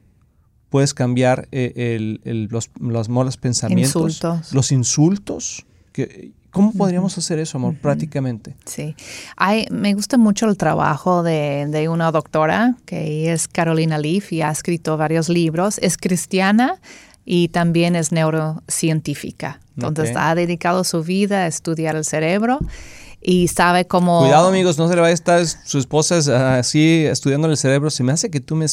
puedes 0.70 0.94
cambiar 0.94 1.50
eh, 1.52 2.20
los, 2.50 2.72
los 2.80 3.10
malos 3.10 3.36
pensamientos, 3.36 4.22
los 4.54 4.72
insultos. 4.72 5.66
Que, 5.92 6.32
¿Cómo 6.52 6.74
podríamos 6.74 7.18
hacer 7.18 7.40
eso, 7.40 7.58
amor, 7.58 7.76
prácticamente? 7.76 8.56
Sí. 8.66 8.96
Hay, 9.38 9.68
me 9.72 9.94
gusta 9.94 10.18
mucho 10.18 10.50
el 10.50 10.58
trabajo 10.58 11.24
de, 11.24 11.88
una 11.90 12.12
doctora, 12.12 12.76
que 12.86 13.32
es 13.32 13.48
Carolina 13.48 13.98
Leaf, 13.98 14.34
y 14.34 14.42
ha 14.42 14.52
escrito 14.52 14.98
varios 14.98 15.30
libros. 15.30 15.78
Es 15.78 15.96
cristiana 15.96 16.80
y 17.26 17.48
también 17.48 17.96
es 17.96 18.12
neurocientífica. 18.12 19.62
Entonces 19.78 20.16
ha 20.18 20.36
dedicado 20.36 20.84
su 20.84 21.04
vida 21.04 21.44
a 21.44 21.48
estudiar 21.48 21.96
el 21.96 22.04
cerebro 22.04 22.60
y 23.22 23.48
sabe 23.48 23.86
cómo... 23.86 24.20
Cuidado 24.20 24.50
amigos, 24.50 24.78
no 24.78 24.90
se 24.90 24.96
le 24.96 25.02
vaya 25.02 25.12
a 25.12 25.14
estar 25.14 25.46
su 25.46 25.78
esposa 25.78 26.58
así 26.58 27.06
estudiando 27.06 27.48
el 27.48 27.56
cerebro. 27.56 27.90
Se 27.90 28.04
me 28.04 28.12
hace 28.12 28.30
que 28.30 28.42
tú 28.42 28.56
me 28.56 28.66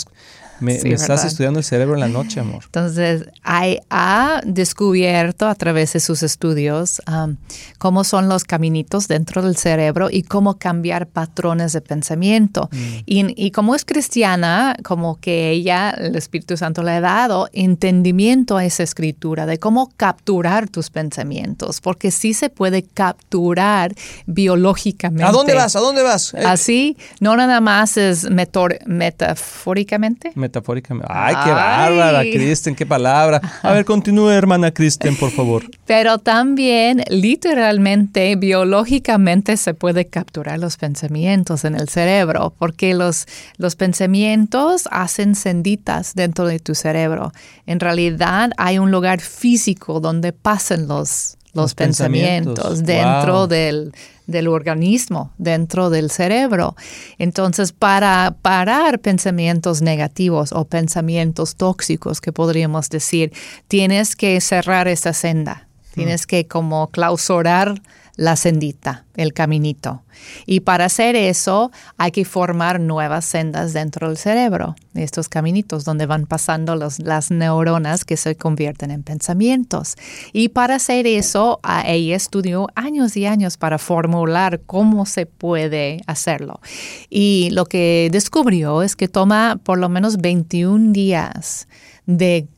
Me, 0.60 0.76
estás 0.76 1.24
estudiando 1.24 1.58
el 1.58 1.64
cerebro 1.64 1.94
en 1.94 2.00
la 2.00 2.08
noche, 2.08 2.40
amor. 2.40 2.64
Entonces, 2.64 3.26
hay, 3.42 3.78
ha 3.90 4.40
descubierto 4.44 5.46
a 5.46 5.54
través 5.54 5.92
de 5.92 6.00
sus 6.00 6.22
estudios 6.22 7.02
um, 7.06 7.36
cómo 7.78 8.04
son 8.04 8.28
los 8.28 8.44
caminitos 8.44 9.08
dentro 9.08 9.42
del 9.42 9.56
cerebro 9.56 10.08
y 10.10 10.22
cómo 10.22 10.58
cambiar 10.58 11.06
patrones 11.06 11.72
de 11.72 11.80
pensamiento. 11.80 12.68
Mm. 12.72 12.76
Y, 13.06 13.46
y, 13.46 13.50
como 13.50 13.74
es 13.74 13.84
cristiana, 13.84 14.76
como 14.84 15.20
que 15.20 15.50
ella, 15.50 15.90
el 15.90 16.16
Espíritu 16.16 16.56
Santo 16.56 16.82
le 16.82 16.92
ha 16.92 17.00
dado 17.00 17.48
entendimiento 17.52 18.56
a 18.56 18.64
esa 18.64 18.82
escritura 18.82 19.46
de 19.46 19.58
cómo 19.58 19.92
capturar 19.96 20.68
tus 20.68 20.90
pensamientos, 20.90 21.80
porque 21.80 22.10
sí 22.10 22.34
se 22.34 22.50
puede 22.50 22.82
capturar 22.82 23.94
biológicamente. 24.26 25.24
¿A 25.24 25.32
dónde 25.32 25.54
vas? 25.54 25.76
¿A 25.76 25.80
dónde 25.80 26.02
vas? 26.02 26.34
Eh, 26.34 26.42
Así, 26.44 26.96
no 27.20 27.36
nada 27.36 27.60
más 27.60 27.96
es 27.96 28.28
metafóricamente. 28.30 30.32
Metafóricamente. 30.48 31.12
Ay, 31.14 31.34
qué 31.44 31.50
bárbara, 31.50 32.22
Kristen, 32.22 32.74
qué 32.74 32.86
palabra. 32.86 33.40
A 33.62 33.72
ver, 33.72 33.84
continúe, 33.84 34.30
hermana 34.30 34.70
Kristen, 34.70 35.14
por 35.16 35.30
favor. 35.30 35.64
Pero 35.86 36.18
también, 36.18 37.02
literalmente, 37.08 38.34
biológicamente 38.36 39.56
se 39.56 39.74
puede 39.74 40.06
capturar 40.06 40.58
los 40.58 40.76
pensamientos 40.76 41.64
en 41.64 41.74
el 41.74 41.88
cerebro, 41.88 42.54
porque 42.58 42.94
los, 42.94 43.26
los 43.56 43.76
pensamientos 43.76 44.88
hacen 44.90 45.34
senditas 45.34 46.14
dentro 46.14 46.46
de 46.46 46.58
tu 46.58 46.74
cerebro. 46.74 47.32
En 47.66 47.80
realidad, 47.80 48.50
hay 48.56 48.78
un 48.78 48.90
lugar 48.90 49.20
físico 49.20 50.00
donde 50.00 50.32
pasan 50.32 50.88
los, 50.88 51.37
los, 51.62 51.74
pensamientos, 51.74 52.82
dentro 52.84 53.46
del, 53.46 53.92
del, 54.26 54.48
organismo, 54.48 55.32
dentro 55.38 55.90
del 55.90 56.10
cerebro. 56.10 56.76
Entonces, 57.18 57.72
para 57.72 58.36
parar 58.42 59.00
pensamientos 59.00 59.82
negativos 59.82 60.52
o 60.52 60.64
pensamientos 60.64 61.56
tóxicos, 61.56 62.20
que 62.20 62.32
podríamos 62.32 62.88
decir, 62.88 63.32
tienes 63.68 64.16
que 64.16 64.40
cerrar 64.40 64.88
esa 64.88 65.12
senda, 65.12 65.68
tienes 65.94 66.26
que 66.26 66.46
como 66.46 66.88
clausurar 66.88 67.80
la 68.18 68.34
sendita, 68.34 69.04
el 69.14 69.32
caminito. 69.32 70.02
Y 70.44 70.60
para 70.60 70.86
hacer 70.86 71.14
eso 71.14 71.70
hay 71.96 72.10
que 72.10 72.24
formar 72.24 72.80
nuevas 72.80 73.24
sendas 73.24 73.72
dentro 73.72 74.08
del 74.08 74.16
cerebro, 74.16 74.74
estos 74.94 75.28
caminitos 75.28 75.84
donde 75.84 76.04
van 76.04 76.26
pasando 76.26 76.74
las 76.74 77.30
neuronas 77.30 78.04
que 78.04 78.16
se 78.16 78.34
convierten 78.34 78.90
en 78.90 79.04
pensamientos. 79.04 79.94
Y 80.32 80.48
para 80.48 80.74
hacer 80.74 81.06
eso, 81.06 81.60
ella 81.86 82.16
estudió 82.16 82.66
años 82.74 83.16
y 83.16 83.24
años 83.24 83.56
para 83.56 83.78
formular 83.78 84.62
cómo 84.66 85.06
se 85.06 85.26
puede 85.26 86.02
hacerlo. 86.08 86.60
Y 87.08 87.50
lo 87.52 87.66
que 87.66 88.08
descubrió 88.10 88.82
es 88.82 88.96
que 88.96 89.06
toma 89.06 89.60
por 89.62 89.78
lo 89.78 89.88
menos 89.88 90.16
21 90.16 90.92
días 90.92 91.68
de 92.06 92.48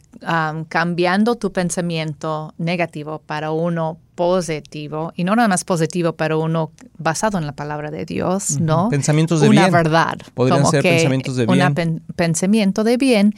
cambiando 0.69 1.37
tu 1.37 1.53
pensamiento 1.53 2.53
negativo 2.59 3.23
para 3.25 3.53
uno 3.53 3.99
positivo, 4.15 5.13
y 5.17 5.25
no 5.25 5.35
nada 5.35 5.49
más 5.49 5.65
positivo, 5.65 6.13
pero 6.13 6.41
uno 6.41 6.73
basado 6.99 7.39
en 7.39 7.47
la 7.47 7.53
palabra 7.53 7.91
de 7.91 8.05
Dios, 8.05 8.61
¿no? 8.61 8.89
Pensamientos 8.91 9.41
de 9.41 9.49
una 9.49 9.63
bien. 9.63 9.75
Una 9.75 9.83
verdad. 9.83 10.19
Podrían 10.35 10.67
ser 10.67 10.83
pensamientos 10.83 11.37
de 11.37 11.47
bien. 11.47 11.75
Un 11.77 12.03
pensamiento 12.17 12.85
de 12.85 12.97
bien 12.97 13.35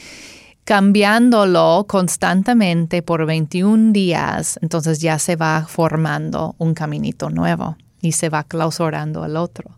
cambiándolo 0.64 1.86
constantemente 1.88 3.02
por 3.02 3.26
21 3.26 3.92
días, 3.92 4.58
entonces 4.62 5.00
ya 5.00 5.18
se 5.18 5.36
va 5.36 5.66
formando 5.68 6.54
un 6.58 6.74
caminito 6.74 7.30
nuevo 7.30 7.76
y 8.00 8.12
se 8.12 8.28
va 8.28 8.44
clausurando 8.44 9.24
el 9.24 9.36
otro. 9.36 9.70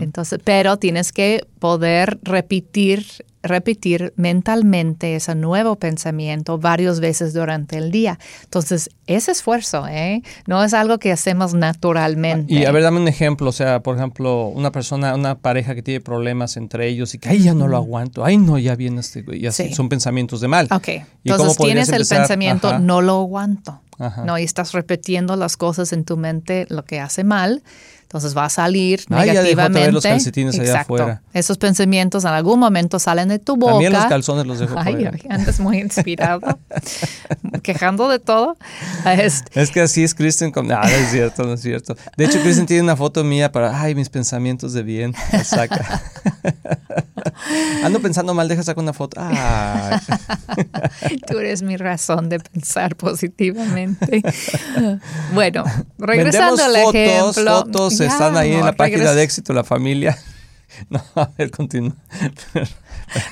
Entonces, 0.00 0.40
pero 0.42 0.78
tienes 0.78 1.12
que 1.12 1.46
poder 1.58 2.18
repetir 2.22 3.06
repetir 3.42 4.12
mentalmente 4.16 5.16
ese 5.16 5.34
nuevo 5.34 5.76
pensamiento 5.76 6.58
varias 6.58 7.00
veces 7.00 7.32
durante 7.32 7.78
el 7.78 7.90
día. 7.90 8.18
Entonces, 8.44 8.90
ese 9.06 9.32
esfuerzo, 9.32 9.86
¿eh? 9.88 10.22
No 10.46 10.62
es 10.62 10.74
algo 10.74 10.98
que 10.98 11.12
hacemos 11.12 11.54
naturalmente. 11.54 12.52
Y 12.52 12.64
a 12.64 12.72
ver, 12.72 12.82
dame 12.82 13.00
un 13.00 13.08
ejemplo, 13.08 13.48
o 13.48 13.52
sea, 13.52 13.80
por 13.80 13.96
ejemplo, 13.96 14.46
una 14.46 14.72
persona, 14.72 15.14
una 15.14 15.38
pareja 15.38 15.74
que 15.74 15.82
tiene 15.82 16.00
problemas 16.00 16.56
entre 16.56 16.88
ellos 16.88 17.14
y 17.14 17.18
que, 17.18 17.30
ay, 17.30 17.42
ya 17.42 17.54
no 17.54 17.68
lo 17.68 17.76
aguanto, 17.76 18.24
ay, 18.24 18.36
no, 18.36 18.58
ya 18.58 18.76
viene 18.76 19.00
este, 19.00 19.24
y 19.32 19.46
así 19.46 19.72
son 19.74 19.88
pensamientos 19.88 20.40
de 20.40 20.48
mal. 20.48 20.68
Ok, 20.70 20.88
entonces 21.24 21.56
tienes 21.56 21.88
el 21.90 22.06
pensamiento, 22.06 22.78
no 22.78 23.00
lo 23.00 23.20
aguanto, 23.20 23.80
¿no? 24.24 24.38
Y 24.38 24.44
estás 24.44 24.72
repitiendo 24.72 25.36
las 25.36 25.56
cosas 25.56 25.92
en 25.92 26.04
tu 26.04 26.16
mente, 26.16 26.66
lo 26.68 26.84
que 26.84 27.00
hace 27.00 27.24
mal. 27.24 27.62
Entonces 28.10 28.36
va 28.36 28.46
a 28.46 28.50
salir 28.50 29.04
negativamente. 29.08 29.92
los 29.92 30.02
calcetines 30.02 30.58
allá 30.58 30.80
afuera. 30.80 31.22
Esos 31.32 31.58
pensamientos 31.58 32.24
en 32.24 32.30
algún 32.30 32.58
momento 32.58 32.98
salen 32.98 33.28
de 33.28 33.38
tu 33.38 33.54
boca. 33.54 33.74
También 33.74 33.92
los 33.92 34.04
calzones 34.06 34.46
los 34.48 34.58
dejo 34.58 34.74
Ay, 34.76 35.08
andas 35.28 35.60
muy 35.60 35.78
inspirado, 35.78 36.58
quejando 37.62 38.08
de 38.08 38.18
todo. 38.18 38.56
Es, 39.06 39.70
que 39.70 39.82
así 39.82 40.02
es 40.02 40.16
Kristen. 40.16 40.50
Con... 40.50 40.66
No, 40.66 40.82
no 40.82 40.88
es 40.88 41.12
cierto, 41.12 41.44
no 41.44 41.52
es 41.52 41.60
cierto. 41.60 41.96
De 42.16 42.24
hecho, 42.24 42.42
Kristen 42.42 42.66
tiene 42.66 42.82
una 42.82 42.96
foto 42.96 43.22
mía 43.22 43.52
para, 43.52 43.80
ay, 43.80 43.94
mis 43.94 44.08
pensamientos 44.08 44.72
de 44.72 44.82
bien. 44.82 45.14
saca. 45.44 46.02
Ando 47.84 48.00
pensando 48.00 48.34
mal, 48.34 48.48
deja 48.48 48.62
sacar 48.62 48.82
una 48.82 48.92
foto. 48.92 49.20
Tú 51.26 51.38
eres 51.38 51.62
mi 51.62 51.76
razón 51.76 52.28
de 52.28 52.40
pensar 52.40 52.96
positivamente. 52.96 54.22
Bueno, 55.32 55.64
regresando 55.98 56.62
al 56.62 56.76
ejemplo. 56.76 57.60
Fotos, 57.60 57.99
están 58.06 58.36
ahí 58.36 58.52
en 58.52 58.64
la 58.64 58.72
página 58.72 59.12
de 59.12 59.22
éxito, 59.22 59.52
la 59.52 59.64
familia. 59.64 60.16
No, 60.88 61.02
a 61.16 61.28
ver, 61.36 61.50
continúa. 61.50 61.96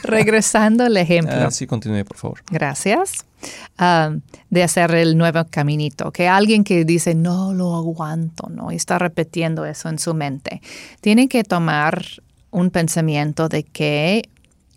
Regresando 0.02 0.84
al 0.84 0.96
ejemplo. 0.96 1.34
Ah, 1.36 1.50
sí, 1.50 1.66
continúe, 1.66 2.04
por 2.04 2.16
favor. 2.16 2.42
Gracias. 2.50 3.24
Ah, 3.78 4.12
de 4.50 4.62
hacer 4.62 4.92
el 4.94 5.16
nuevo 5.16 5.44
caminito. 5.48 6.10
Que 6.10 6.28
alguien 6.28 6.64
que 6.64 6.84
dice, 6.84 7.14
no 7.14 7.54
lo 7.54 7.76
aguanto, 7.76 8.48
¿no? 8.48 8.72
Y 8.72 8.76
está 8.76 8.98
repitiendo 8.98 9.64
eso 9.64 9.88
en 9.88 9.98
su 9.98 10.14
mente. 10.14 10.60
Tiene 11.00 11.28
que 11.28 11.44
tomar 11.44 12.04
un 12.50 12.70
pensamiento 12.70 13.48
de 13.48 13.62
que 13.62 14.28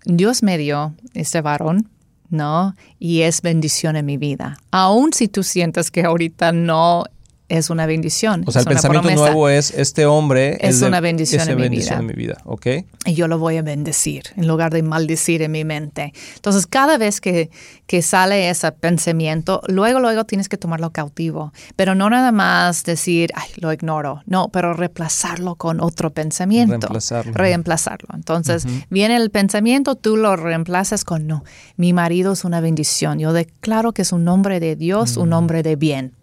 Dios 0.06 0.43
me 0.43 0.58
dio 0.58 0.93
este 1.13 1.41
varón, 1.41 1.89
¿no? 2.30 2.75
Y 2.99 3.21
es 3.21 3.41
bendición 3.41 3.95
en 3.95 4.06
mi 4.06 4.17
vida. 4.17 4.58
Aun 4.71 5.13
si 5.13 5.27
tú 5.27 5.43
sientes 5.43 5.89
que 5.89 6.04
ahorita 6.04 6.51
no 6.51 7.06
es 7.51 7.69
una 7.69 7.85
bendición. 7.85 8.43
O 8.47 8.51
sea, 8.51 8.61
el 8.61 8.67
pensamiento 8.67 9.11
nuevo 9.11 9.49
es, 9.49 9.71
este 9.71 10.05
hombre 10.05 10.57
es, 10.61 10.81
una 10.81 11.01
bendición, 11.01 11.49
en, 11.49 11.57
bendición 11.57 12.05
mi 12.05 12.13
vida. 12.13 12.37
¿ok? 12.45 12.67
Y 13.05 13.13
yo 13.13 13.27
lo 13.27 13.39
voy 13.39 13.57
a 13.57 13.61
bendecir 13.61 14.23
en 14.37 14.47
lugar 14.47 14.71
de 14.71 14.81
maldecir 14.83 15.41
en 15.41 15.51
mi 15.51 15.65
mente. 15.65 16.13
Entonces, 16.35 16.65
cada 16.65 16.97
vez 16.97 17.19
que, 17.19 17.49
que 17.87 18.01
sale 18.01 18.49
ese 18.49 18.71
pensamiento, 18.71 19.61
luego, 19.67 19.99
luego 19.99 20.23
tienes 20.23 20.47
que 20.47 20.55
tomarlo 20.55 20.91
cautivo. 20.91 21.51
Pero 21.75 21.93
no 21.93 22.09
nada 22.09 22.31
más 22.31 22.85
decir, 22.85 23.31
ay, 23.35 23.49
lo 23.57 23.73
ignoro. 23.73 24.21
No, 24.25 24.47
pero 24.47 24.73
reemplazarlo 24.73 25.55
con 25.55 25.81
otro 25.81 26.11
pensamiento. 26.11 26.87
Reemplazarlo. 26.87 27.33
Reemplazarlo. 27.33 28.09
Entonces, 28.13 28.65
viene 28.89 29.17
el 29.17 29.29
pensamiento, 29.29 29.95
tú 29.95 30.15
lo 30.15 30.37
reemplazas 30.37 31.03
con, 31.03 31.27
no, 31.27 31.43
mi 31.75 31.91
marido 31.91 32.31
es 32.31 32.45
una 32.45 32.61
bendición. 32.61 33.19
Yo 33.19 33.33
declaro 33.33 33.91
que 33.91 34.03
es 34.03 34.13
un 34.13 34.25
hombre 34.29 34.61
de 34.61 34.77
Dios, 34.77 35.17
un 35.17 35.33
hombre 35.33 35.63
de 35.63 35.75
bien. 35.75 36.13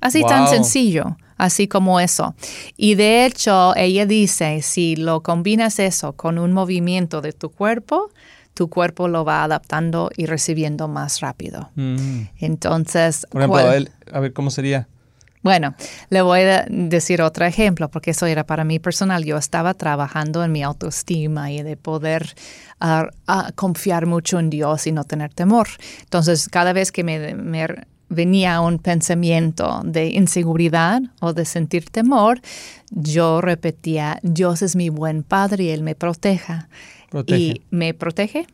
Así 0.00 0.22
tan 0.22 0.48
sencillo, 0.48 1.16
así 1.36 1.68
como 1.68 2.00
eso. 2.00 2.34
Y 2.76 2.94
de 2.94 3.26
hecho, 3.26 3.74
ella 3.76 4.06
dice, 4.06 4.62
si 4.62 4.96
lo 4.96 5.22
combinas 5.22 5.78
eso 5.78 6.12
con 6.12 6.38
un 6.38 6.52
movimiento 6.52 7.20
de 7.20 7.32
tu 7.32 7.50
cuerpo, 7.50 8.10
tu 8.54 8.68
cuerpo 8.68 9.08
lo 9.08 9.24
va 9.24 9.44
adaptando 9.44 10.10
y 10.16 10.26
recibiendo 10.26 10.88
más 10.88 11.20
rápido. 11.20 11.70
Mm. 11.76 12.22
Entonces, 12.38 13.26
por 13.30 13.42
ejemplo, 13.42 13.92
a 14.12 14.20
ver 14.20 14.32
cómo 14.32 14.50
sería. 14.50 14.88
Bueno, 15.42 15.74
le 16.10 16.22
voy 16.22 16.40
a 16.40 16.66
decir 16.68 17.22
otro 17.22 17.44
ejemplo, 17.46 17.88
porque 17.88 18.10
eso 18.10 18.26
era 18.26 18.44
para 18.44 18.64
mí 18.64 18.78
personal. 18.80 19.24
Yo 19.24 19.36
estaba 19.36 19.74
trabajando 19.74 20.42
en 20.44 20.52
mi 20.52 20.62
autoestima 20.62 21.52
y 21.52 21.62
de 21.62 21.76
poder 21.76 22.34
ah, 22.80 23.08
ah, 23.26 23.52
confiar 23.54 24.06
mucho 24.06 24.40
en 24.40 24.50
Dios 24.50 24.86
y 24.86 24.92
no 24.92 25.04
tener 25.04 25.32
temor. 25.32 25.68
Entonces, 26.00 26.48
cada 26.48 26.72
vez 26.72 26.90
que 26.90 27.04
me, 27.04 27.34
me 27.34 27.66
venía 28.08 28.60
un 28.60 28.78
pensamiento 28.78 29.82
de 29.84 30.08
inseguridad 30.08 31.02
o 31.20 31.32
de 31.32 31.44
sentir 31.44 31.90
temor, 31.90 32.40
yo 32.90 33.40
repetía, 33.40 34.18
Dios 34.22 34.62
es 34.62 34.76
mi 34.76 34.88
buen 34.88 35.22
padre 35.22 35.64
y 35.64 35.68
Él 35.70 35.82
me 35.82 35.94
proteja. 35.94 36.68
Y 37.26 37.62
me 37.70 37.94
protege, 37.94 38.46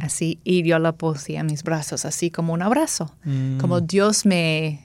así, 0.00 0.38
y 0.44 0.62
yo 0.62 0.78
lo 0.78 0.94
puse 0.94 1.38
a 1.38 1.42
mis 1.42 1.64
brazos, 1.64 2.04
así 2.04 2.30
como 2.30 2.52
un 2.52 2.62
abrazo, 2.62 3.12
mm. 3.24 3.58
como 3.58 3.80
Dios 3.80 4.24
me, 4.24 4.84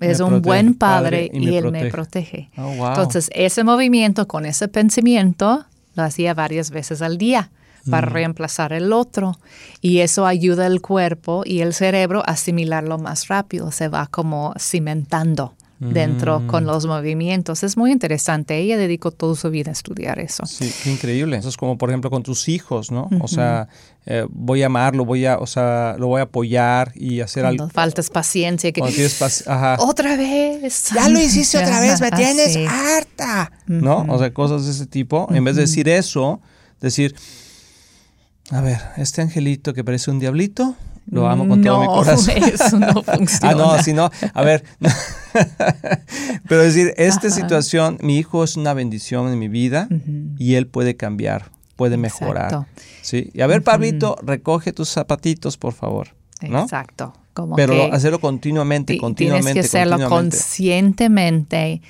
es 0.00 0.20
un 0.20 0.42
buen 0.42 0.74
padre, 0.74 1.30
y, 1.32 1.54
Él 1.54 1.72
me 1.72 1.86
protege. 1.86 2.50
Oh, 2.58 2.86
Entonces, 2.86 3.30
ese 3.34 3.64
movimiento 3.64 4.28
con 4.28 4.44
ese 4.44 4.68
pensamiento 4.68 5.64
lo 5.94 6.02
hacía 6.02 6.34
varias 6.34 6.70
veces 6.70 7.00
al 7.00 7.16
día 7.16 7.50
para 7.88 8.08
mm. 8.08 8.10
reemplazar 8.12 8.72
el 8.72 8.92
otro. 8.92 9.38
Y 9.80 10.00
eso 10.00 10.26
ayuda 10.26 10.66
al 10.66 10.80
cuerpo 10.80 11.42
y 11.46 11.60
el 11.60 11.72
cerebro 11.74 12.20
a 12.20 12.32
asimilarlo 12.32 12.98
más 12.98 13.28
rápido, 13.28 13.70
se 13.70 13.88
va 13.88 14.06
como 14.08 14.52
cimentando 14.58 15.54
dentro 15.78 16.40
Mm. 16.40 16.46
con 16.46 16.66
los 16.66 16.84
movimientos. 16.84 17.62
Es 17.62 17.78
muy 17.78 17.90
interesante. 17.90 18.58
Ella 18.58 18.76
dedicó 18.76 19.12
toda 19.12 19.34
su 19.34 19.48
vida 19.48 19.70
a 19.70 19.72
estudiar 19.72 20.18
eso. 20.18 20.44
Sí, 20.44 20.70
qué 20.84 20.92
increíble. 20.92 21.38
Eso 21.38 21.48
es 21.48 21.56
como, 21.56 21.78
por 21.78 21.88
ejemplo, 21.88 22.10
con 22.10 22.22
tus 22.22 22.50
hijos, 22.50 22.90
¿no? 22.90 23.08
O 23.22 23.28
sea, 23.28 23.66
eh, 24.04 24.26
voy 24.28 24.62
a 24.62 24.66
amarlo, 24.66 25.06
voy 25.06 25.24
a, 25.24 25.38
o 25.38 25.46
sea, 25.46 25.96
lo 25.98 26.08
voy 26.08 26.20
a 26.20 26.24
apoyar 26.24 26.92
y 26.96 27.22
hacer 27.22 27.44
Cuando 27.44 27.62
algo. 27.64 27.72
faltas 27.72 28.10
paciencia. 28.10 28.72
Que, 28.72 28.82
paci- 28.82 29.44
ajá. 29.46 29.76
Otra 29.78 30.16
vez. 30.18 30.90
Ya 30.94 31.08
lo 31.08 31.18
hiciste 31.18 31.56
otra 31.56 31.80
vez, 31.80 31.98
me 32.02 32.08
Ajá, 32.08 32.16
tienes 32.16 32.58
harta. 32.68 33.50
¿No? 33.66 34.04
O 34.10 34.18
sea, 34.18 34.34
cosas 34.34 34.66
de 34.66 34.72
ese 34.72 34.84
tipo. 34.84 35.28
En 35.30 35.44
vez 35.44 35.56
de 35.56 35.62
decir 35.62 35.88
eso, 35.88 36.42
decir, 36.82 37.14
a 38.50 38.60
ver, 38.60 38.78
este 38.96 39.22
angelito 39.22 39.72
que 39.74 39.84
parece 39.84 40.10
un 40.10 40.18
diablito, 40.18 40.74
lo 41.10 41.28
amo 41.28 41.48
con 41.48 41.62
todo 41.62 41.80
mi 41.80 41.86
No, 41.86 41.92
corazón. 41.94 42.34
eso 42.52 42.78
no 42.78 43.02
funciona. 43.02 43.38
Ah, 43.42 43.54
no, 43.54 43.82
si 43.82 43.92
no, 43.92 44.10
a 44.34 44.42
ver. 44.42 44.64
Pero 46.48 46.62
decir, 46.62 46.92
esta 46.96 47.30
situación, 47.30 47.98
mi 48.00 48.18
hijo 48.18 48.44
es 48.44 48.56
una 48.56 48.74
bendición 48.74 49.32
en 49.32 49.38
mi 49.38 49.48
vida 49.48 49.88
y 50.38 50.54
él 50.54 50.66
puede 50.66 50.96
cambiar, 50.96 51.50
puede 51.76 51.96
mejorar. 51.96 52.46
Exacto. 52.52 52.66
¿sí? 53.02 53.30
Y 53.34 53.40
a 53.40 53.46
ver, 53.46 53.62
Pablito, 53.62 54.16
recoge 54.22 54.72
tus 54.72 54.88
zapatitos, 54.88 55.56
por 55.56 55.72
favor. 55.72 56.08
¿no? 56.48 56.62
Exacto. 56.62 57.12
Como 57.34 57.54
Pero 57.56 57.72
que 57.74 57.90
hacerlo 57.92 58.18
continuamente, 58.20 58.94
ti- 58.94 58.98
continuamente. 58.98 59.52
Tienes 59.52 59.70
que 59.70 59.78
hacerlo 59.78 60.08
conscientemente. 60.08 61.82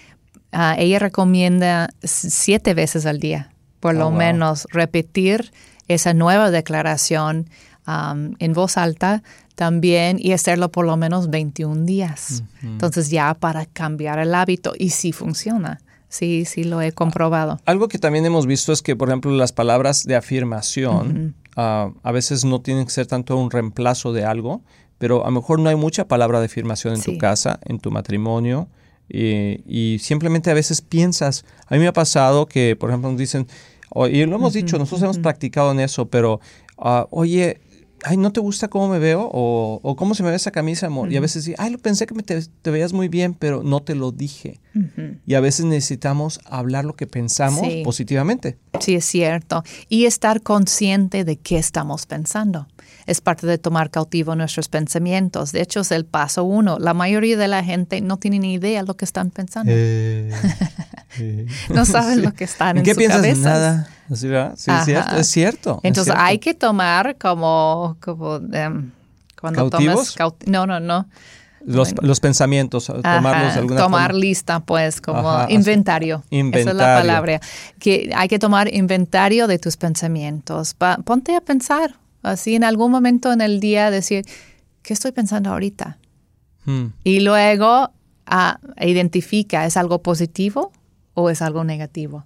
Ah, 0.53 0.75
ella 0.79 0.99
recomienda 0.99 1.89
siete 2.03 2.75
veces 2.75 3.07
al 3.07 3.21
día, 3.21 3.53
por 3.81 3.95
Oh, 3.95 3.99
lo 3.99 4.09
wow. 4.11 4.19
menos, 4.19 4.67
repetir 4.71 5.53
esa 5.95 6.15
nueva 6.15 6.51
declaración 6.51 7.49
am, 7.85 8.37
en 8.39 8.53
voz 8.53 8.77
alta 8.77 9.23
también 9.57 10.19
y 10.19 10.33
hacerlo 10.33 10.71
por 10.71 10.87
lo 10.87 10.97
menos 10.97 11.29
21 11.29 11.85
días. 11.85 12.45
Entonces 12.63 13.11
ya 13.11 13.35
para 13.35 13.67
cambiar 13.67 14.19
el 14.19 14.35
hábito 14.35 14.73
y 14.79 14.91
sí 14.91 15.13
funciona. 15.13 15.81
Sí, 16.09 16.45
sí 16.45 16.65
lo 16.65 16.81
he 16.81 16.93
comprobado. 16.93 17.61
Algo 17.67 17.89
que 17.89 17.99
también 17.99 18.25
hemos 18.25 18.47
visto 18.47 18.73
es 18.73 18.83
que, 18.83 18.97
por 18.97 19.09
ejemplo, 19.09 19.31
las 19.33 19.53
palabras 19.53 20.05
de 20.05 20.17
afirmación 20.17 21.35
ah, 21.57 21.91
a 22.03 22.13
veces 22.13 22.45
no 22.45 22.61
tienen 22.63 22.85
que 22.85 22.91
ser 22.91 23.07
tanto 23.07 23.37
un 23.37 23.51
reemplazo 23.51 24.13
de 24.13 24.25
algo, 24.25 24.63
pero 24.99 25.25
a 25.25 25.31
lo 25.31 25.41
mejor 25.41 25.61
no 25.61 25.69
hay 25.69 25.77
mucha 25.77 26.09
palabra 26.09 26.41
de 26.41 26.47
afirmación 26.47 26.95
en 26.95 27.03
tu 27.03 27.19
casa, 27.19 27.61
en 27.65 27.79
tu 27.79 27.91
matrimonio, 27.91 28.69
y, 29.09 29.63
y 29.67 29.99
simplemente 29.99 30.51
a 30.51 30.55
veces 30.55 30.81
piensas. 30.81 31.45
A 31.67 31.75
mí 31.75 31.81
me 31.81 31.89
ha 31.89 31.93
pasado 31.93 32.47
que, 32.47 32.77
por 32.77 32.91
ejemplo, 32.91 33.11
nos 33.11 33.19
dicen, 33.19 33.47
o- 33.91 34.07
y 34.07 34.25
lo 34.27 34.37
hemos 34.37 34.53
dicho, 34.55 34.79
nosotros 34.79 35.03
hemos 35.03 35.19
practicado 35.19 35.71
en 35.73 35.81
eso, 35.81 36.09
pero, 36.09 36.41
ah, 36.79 37.07
oye, 37.11 37.61
ay, 38.03 38.17
¿no 38.17 38.33
te 38.33 38.41
gusta 38.41 38.69
cómo 38.69 38.89
me 38.89 38.99
veo? 38.99 39.29
O, 39.31 39.79
o 39.83 39.95
¿cómo 39.97 40.15
se 40.15 40.23
me 40.23 40.31
ve 40.31 40.37
esa 40.37 40.51
camisa, 40.51 40.87
amor? 40.87 41.13
Y 41.13 41.19
a 41.19 41.21
veces 41.21 41.45
sí, 41.45 41.55
ay, 41.59 41.71
lo 41.71 41.79
pensé 41.79 42.07
que 42.07 42.15
me 42.15 42.23
te, 42.23 42.41
te 42.63 42.71
veías 42.71 42.95
muy 42.95 43.09
bien, 43.09 43.35
pero 43.35 43.63
no 43.63 43.81
te 43.83 43.95
lo 43.95 44.11
dije. 44.11 44.59
Y 45.27 45.35
a 45.35 45.41
veces 45.41 45.67
necesitamos 45.67 46.41
hablar 46.47 46.85
lo 46.87 46.95
que 46.97 47.07
pensamos 47.07 47.61
Sí. 47.67 47.83
positivamente. 47.85 48.57
Sí, 48.81 48.95
es 48.95 49.05
cierto. 49.05 49.65
Y 49.91 50.07
estar 50.07 50.41
consciente 50.43 51.25
de 51.25 51.37
qué 51.37 51.59
estamos 51.59 52.07
pensando. 52.07 52.69
Es 53.07 53.21
parte 53.21 53.47
de 53.47 53.59
tomar 53.59 53.91
cautivo 53.91 54.35
nuestros 54.37 54.69
pensamientos. 54.69 55.53
De 55.53 55.61
hecho, 55.61 55.81
es 55.81 55.91
el 55.91 56.05
paso 56.07 56.45
uno. 56.45 56.79
La 56.79 56.95
mayoría 56.95 57.37
de 57.37 57.49
la 57.49 57.63
gente 57.65 58.01
no 58.01 58.19
tiene 58.19 58.39
ni 58.39 58.55
idea 58.55 58.83
lo 58.85 58.97
que 58.97 59.05
están 59.05 59.31
pensando. 59.31 59.73
No 61.71 61.85
saben 61.85 62.23
lo 62.23 62.33
que 62.33 62.45
están 62.45 62.79
¿En 62.79 62.83
qué 62.85 62.93
su 62.93 62.99
piensas? 62.99 63.21
cabeza. 63.21 63.49
Nada. 63.51 63.89
Es 64.11 64.21
cierto. 64.21 65.17
Es 65.17 65.27
cierto. 65.29 65.71
es 65.83 65.89
Entonces 65.89 66.05
cierto. 66.13 66.23
hay 66.23 66.39
que 66.39 66.55
tomar 66.55 67.17
como, 67.19 67.97
como 68.01 68.37
em, 68.53 68.91
cuando 69.41 69.71
¿Cautivos? 69.71 70.15
tomas 70.15 70.17
caut- 70.17 70.47
no, 70.47 70.67
no, 70.67 70.81
no. 70.81 71.07
los, 71.65 71.95
los 72.03 72.21
pensamientos, 72.21 72.87
tomarlos 72.87 73.55
de 73.55 73.61
alguna 73.61 73.81
tomar 73.81 74.11
forma. 74.13 74.19
lista, 74.21 74.61
pues, 74.61 75.01
como 75.01 75.29
Ajá, 75.31 75.45
así. 75.45 75.55
inventario. 75.55 76.17
Esa 76.17 76.25
es 76.29 76.33
la 76.33 76.39
Inventario. 76.39 77.01
palabra. 77.01 77.41
Que 77.79 78.11
hay 78.15 78.29
que 78.29 78.39
tomar 78.39 78.73
inventario 78.75 79.47
de 79.47 79.59
tus 79.59 79.77
pensamientos. 79.77 80.75
Pa- 80.75 80.99
ponte 81.05 81.37
a 81.37 81.41
pensar, 81.41 81.95
así 82.23 82.55
en 82.55 82.65
algún 82.65 82.91
momento 82.91 83.33
en 83.33 83.41
el 83.41 83.61
día, 83.61 83.91
decir, 83.91 84.25
¿qué 84.83 84.93
estoy 84.95 85.13
pensando 85.13 85.51
ahorita? 85.51 85.99
Hmm. 86.65 86.87
Y 87.05 87.21
luego 87.21 87.91
ah, 88.27 88.59
identifica, 88.81 89.67
¿es 89.67 89.77
algo 89.77 90.03
positivo 90.03 90.73
o 91.15 91.31
es 91.31 91.43
algo 91.43 91.65
negativo? 91.65 92.25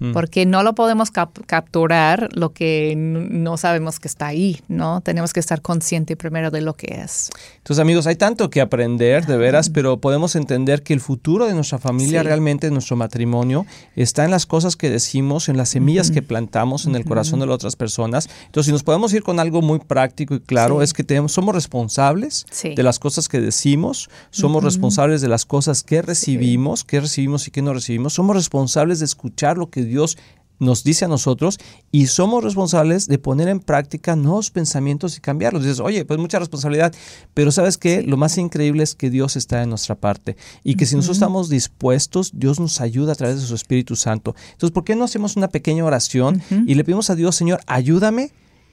Mm. 0.00 0.12
Porque 0.12 0.46
no 0.46 0.62
lo 0.62 0.74
podemos 0.74 1.10
cap- 1.10 1.38
capturar 1.46 2.28
lo 2.32 2.52
que 2.52 2.94
no 2.96 3.56
sabemos 3.58 4.00
que 4.00 4.08
está 4.08 4.26
ahí, 4.28 4.60
¿no? 4.66 5.00
Tenemos 5.02 5.32
que 5.32 5.40
estar 5.40 5.60
consciente 5.62 6.16
primero 6.16 6.50
de 6.50 6.62
lo 6.62 6.74
que 6.74 7.02
es. 7.04 7.30
Entonces, 7.58 7.80
amigos, 7.80 8.06
hay 8.06 8.16
tanto 8.16 8.50
que 8.50 8.60
aprender, 8.60 9.26
de 9.26 9.36
veras, 9.36 9.68
pero 9.70 9.98
podemos 10.00 10.36
entender 10.36 10.82
que 10.82 10.94
el 10.94 11.00
futuro 11.00 11.46
de 11.46 11.52
nuestra 11.54 11.78
familia, 11.78 12.22
Sí. 12.22 12.26
realmente 12.26 12.66
de 12.68 12.72
nuestro 12.72 12.96
matrimonio, 12.96 13.66
está 13.94 14.24
en 14.24 14.30
las 14.30 14.46
cosas 14.46 14.74
que 14.76 14.88
decimos, 14.90 15.48
en 15.50 15.56
las 15.58 15.68
semillas 15.68 16.10
que 16.10 16.22
plantamos 16.22 16.86
en 16.86 16.96
el 16.96 17.04
corazón 17.04 17.40
de 17.40 17.46
las 17.46 17.56
otras 17.56 17.76
personas. 17.76 18.28
Entonces, 18.46 18.66
si 18.66 18.72
nos 18.72 18.82
podemos 18.82 19.12
ir 19.12 19.22
con 19.22 19.38
algo 19.38 19.60
muy 19.62 19.80
práctico 19.80 20.34
y 20.34 20.40
claro, 20.40 20.78
Sí. 20.78 20.84
es 20.84 20.92
que 20.94 21.04
tenemos, 21.04 21.32
somos 21.32 21.54
responsables 21.54 22.46
Sí. 22.50 22.74
de 22.74 22.82
las 22.82 22.98
cosas 22.98 23.28
que 23.28 23.40
decimos, 23.40 24.08
somos 24.30 24.64
responsables 24.64 25.20
de 25.20 25.28
las 25.28 25.44
cosas 25.44 25.82
que 25.82 26.02
recibimos, 26.02 26.84
qué 26.84 27.00
recibimos 27.00 27.46
y 27.46 27.50
qué 27.50 27.62
no 27.62 27.74
recibimos, 27.74 28.14
somos 28.14 28.34
responsables 28.34 28.98
de 29.00 29.04
escuchar 29.04 29.58
lo 29.58 29.68
que 29.70 29.84
Dios 29.90 30.16
nos 30.60 30.84
dice 30.84 31.06
a 31.06 31.08
nosotros 31.08 31.58
y 31.90 32.06
somos 32.06 32.44
responsables 32.44 33.08
de 33.08 33.18
poner 33.18 33.48
en 33.48 33.60
práctica 33.60 34.14
nuevos 34.14 34.50
pensamientos 34.50 35.16
y 35.16 35.20
cambiarlos. 35.20 35.64
Dices, 35.64 35.80
oye, 35.80 36.04
pues 36.04 36.20
mucha 36.20 36.38
responsabilidad, 36.38 36.94
pero 37.34 37.50
sabes 37.50 37.78
que 37.78 38.02
lo 38.02 38.16
más 38.16 38.38
increíble 38.38 38.84
es 38.84 38.94
que 38.94 39.10
Dios 39.10 39.36
está 39.36 39.62
en 39.62 39.70
nuestra 39.70 39.96
parte 39.96 40.36
y 40.62 40.76
que 40.76 40.86
si 40.86 40.94
nosotros 40.94 41.16
estamos 41.16 41.48
dispuestos, 41.48 42.32
Dios 42.34 42.60
nos 42.60 42.80
ayuda 42.80 43.12
a 43.12 43.16
través 43.16 43.40
de 43.40 43.46
su 43.46 43.54
Espíritu 43.54 43.96
Santo. 43.96 44.36
Entonces, 44.52 44.72
¿por 44.72 44.84
qué 44.84 44.94
no 44.94 45.04
hacemos 45.04 45.36
una 45.36 45.48
pequeña 45.48 45.84
oración 45.84 46.42
y 46.66 46.74
le 46.74 46.84
pedimos 46.84 47.10
a 47.10 47.16
Dios, 47.16 47.34
Señor, 47.34 47.60
ayúdame 47.66 48.30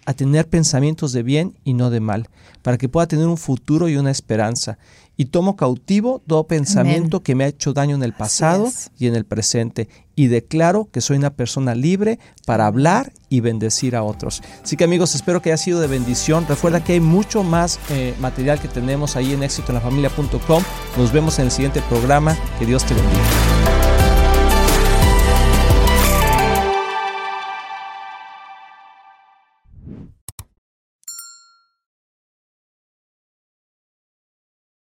a 0.07 0.13
tener 0.13 0.47
pensamientos 0.47 1.11
de 1.11 1.21
bien 1.21 1.57
y 1.65 1.73
no 1.73 1.89
de 1.89 1.99
mal, 1.99 2.29
para 2.61 2.77
que 2.77 2.87
pueda 2.87 3.07
tener 3.07 3.27
un 3.27 3.35
futuro 3.35 3.89
y 3.89 3.97
una 3.97 4.09
esperanza. 4.09 4.77
Y 5.17 5.25
tomo 5.25 5.57
cautivo 5.57 6.21
todo 6.25 6.47
pensamiento 6.47 7.23
que 7.23 7.35
me 7.35 7.43
ha 7.43 7.47
hecho 7.47 7.73
daño 7.73 7.97
en 7.97 8.03
el 8.03 8.13
pasado 8.13 8.71
y 8.97 9.07
en 9.07 9.15
el 9.15 9.25
presente. 9.25 9.89
Y 10.15 10.27
declaro 10.27 10.87
que 10.93 11.01
soy 11.01 11.17
una 11.17 11.31
persona 11.31 11.75
libre 11.75 12.19
para 12.45 12.67
hablar 12.67 13.11
y 13.27 13.41
bendecir 13.41 13.97
a 13.97 14.03
otros. 14.03 14.41
Así 14.63 14.77
que 14.77 14.85
amigos, 14.85 15.13
espero 15.13 15.41
que 15.41 15.51
haya 15.51 15.57
sido 15.57 15.81
de 15.81 15.87
bendición. 15.87 16.45
Recuerda 16.47 16.81
que 16.81 16.93
hay 16.93 17.01
mucho 17.01 17.43
más 17.43 17.77
eh, 17.89 18.15
material 18.21 18.61
que 18.61 18.69
tenemos 18.69 19.17
ahí 19.17 19.33
en 19.33 19.43
éxitoenlafamilia.com. 19.43 20.63
Nos 20.97 21.11
vemos 21.11 21.37
en 21.39 21.45
el 21.45 21.51
siguiente 21.51 21.81
programa. 21.89 22.37
Que 22.59 22.65
Dios 22.65 22.85
te 22.85 22.93
bendiga. 22.93 23.56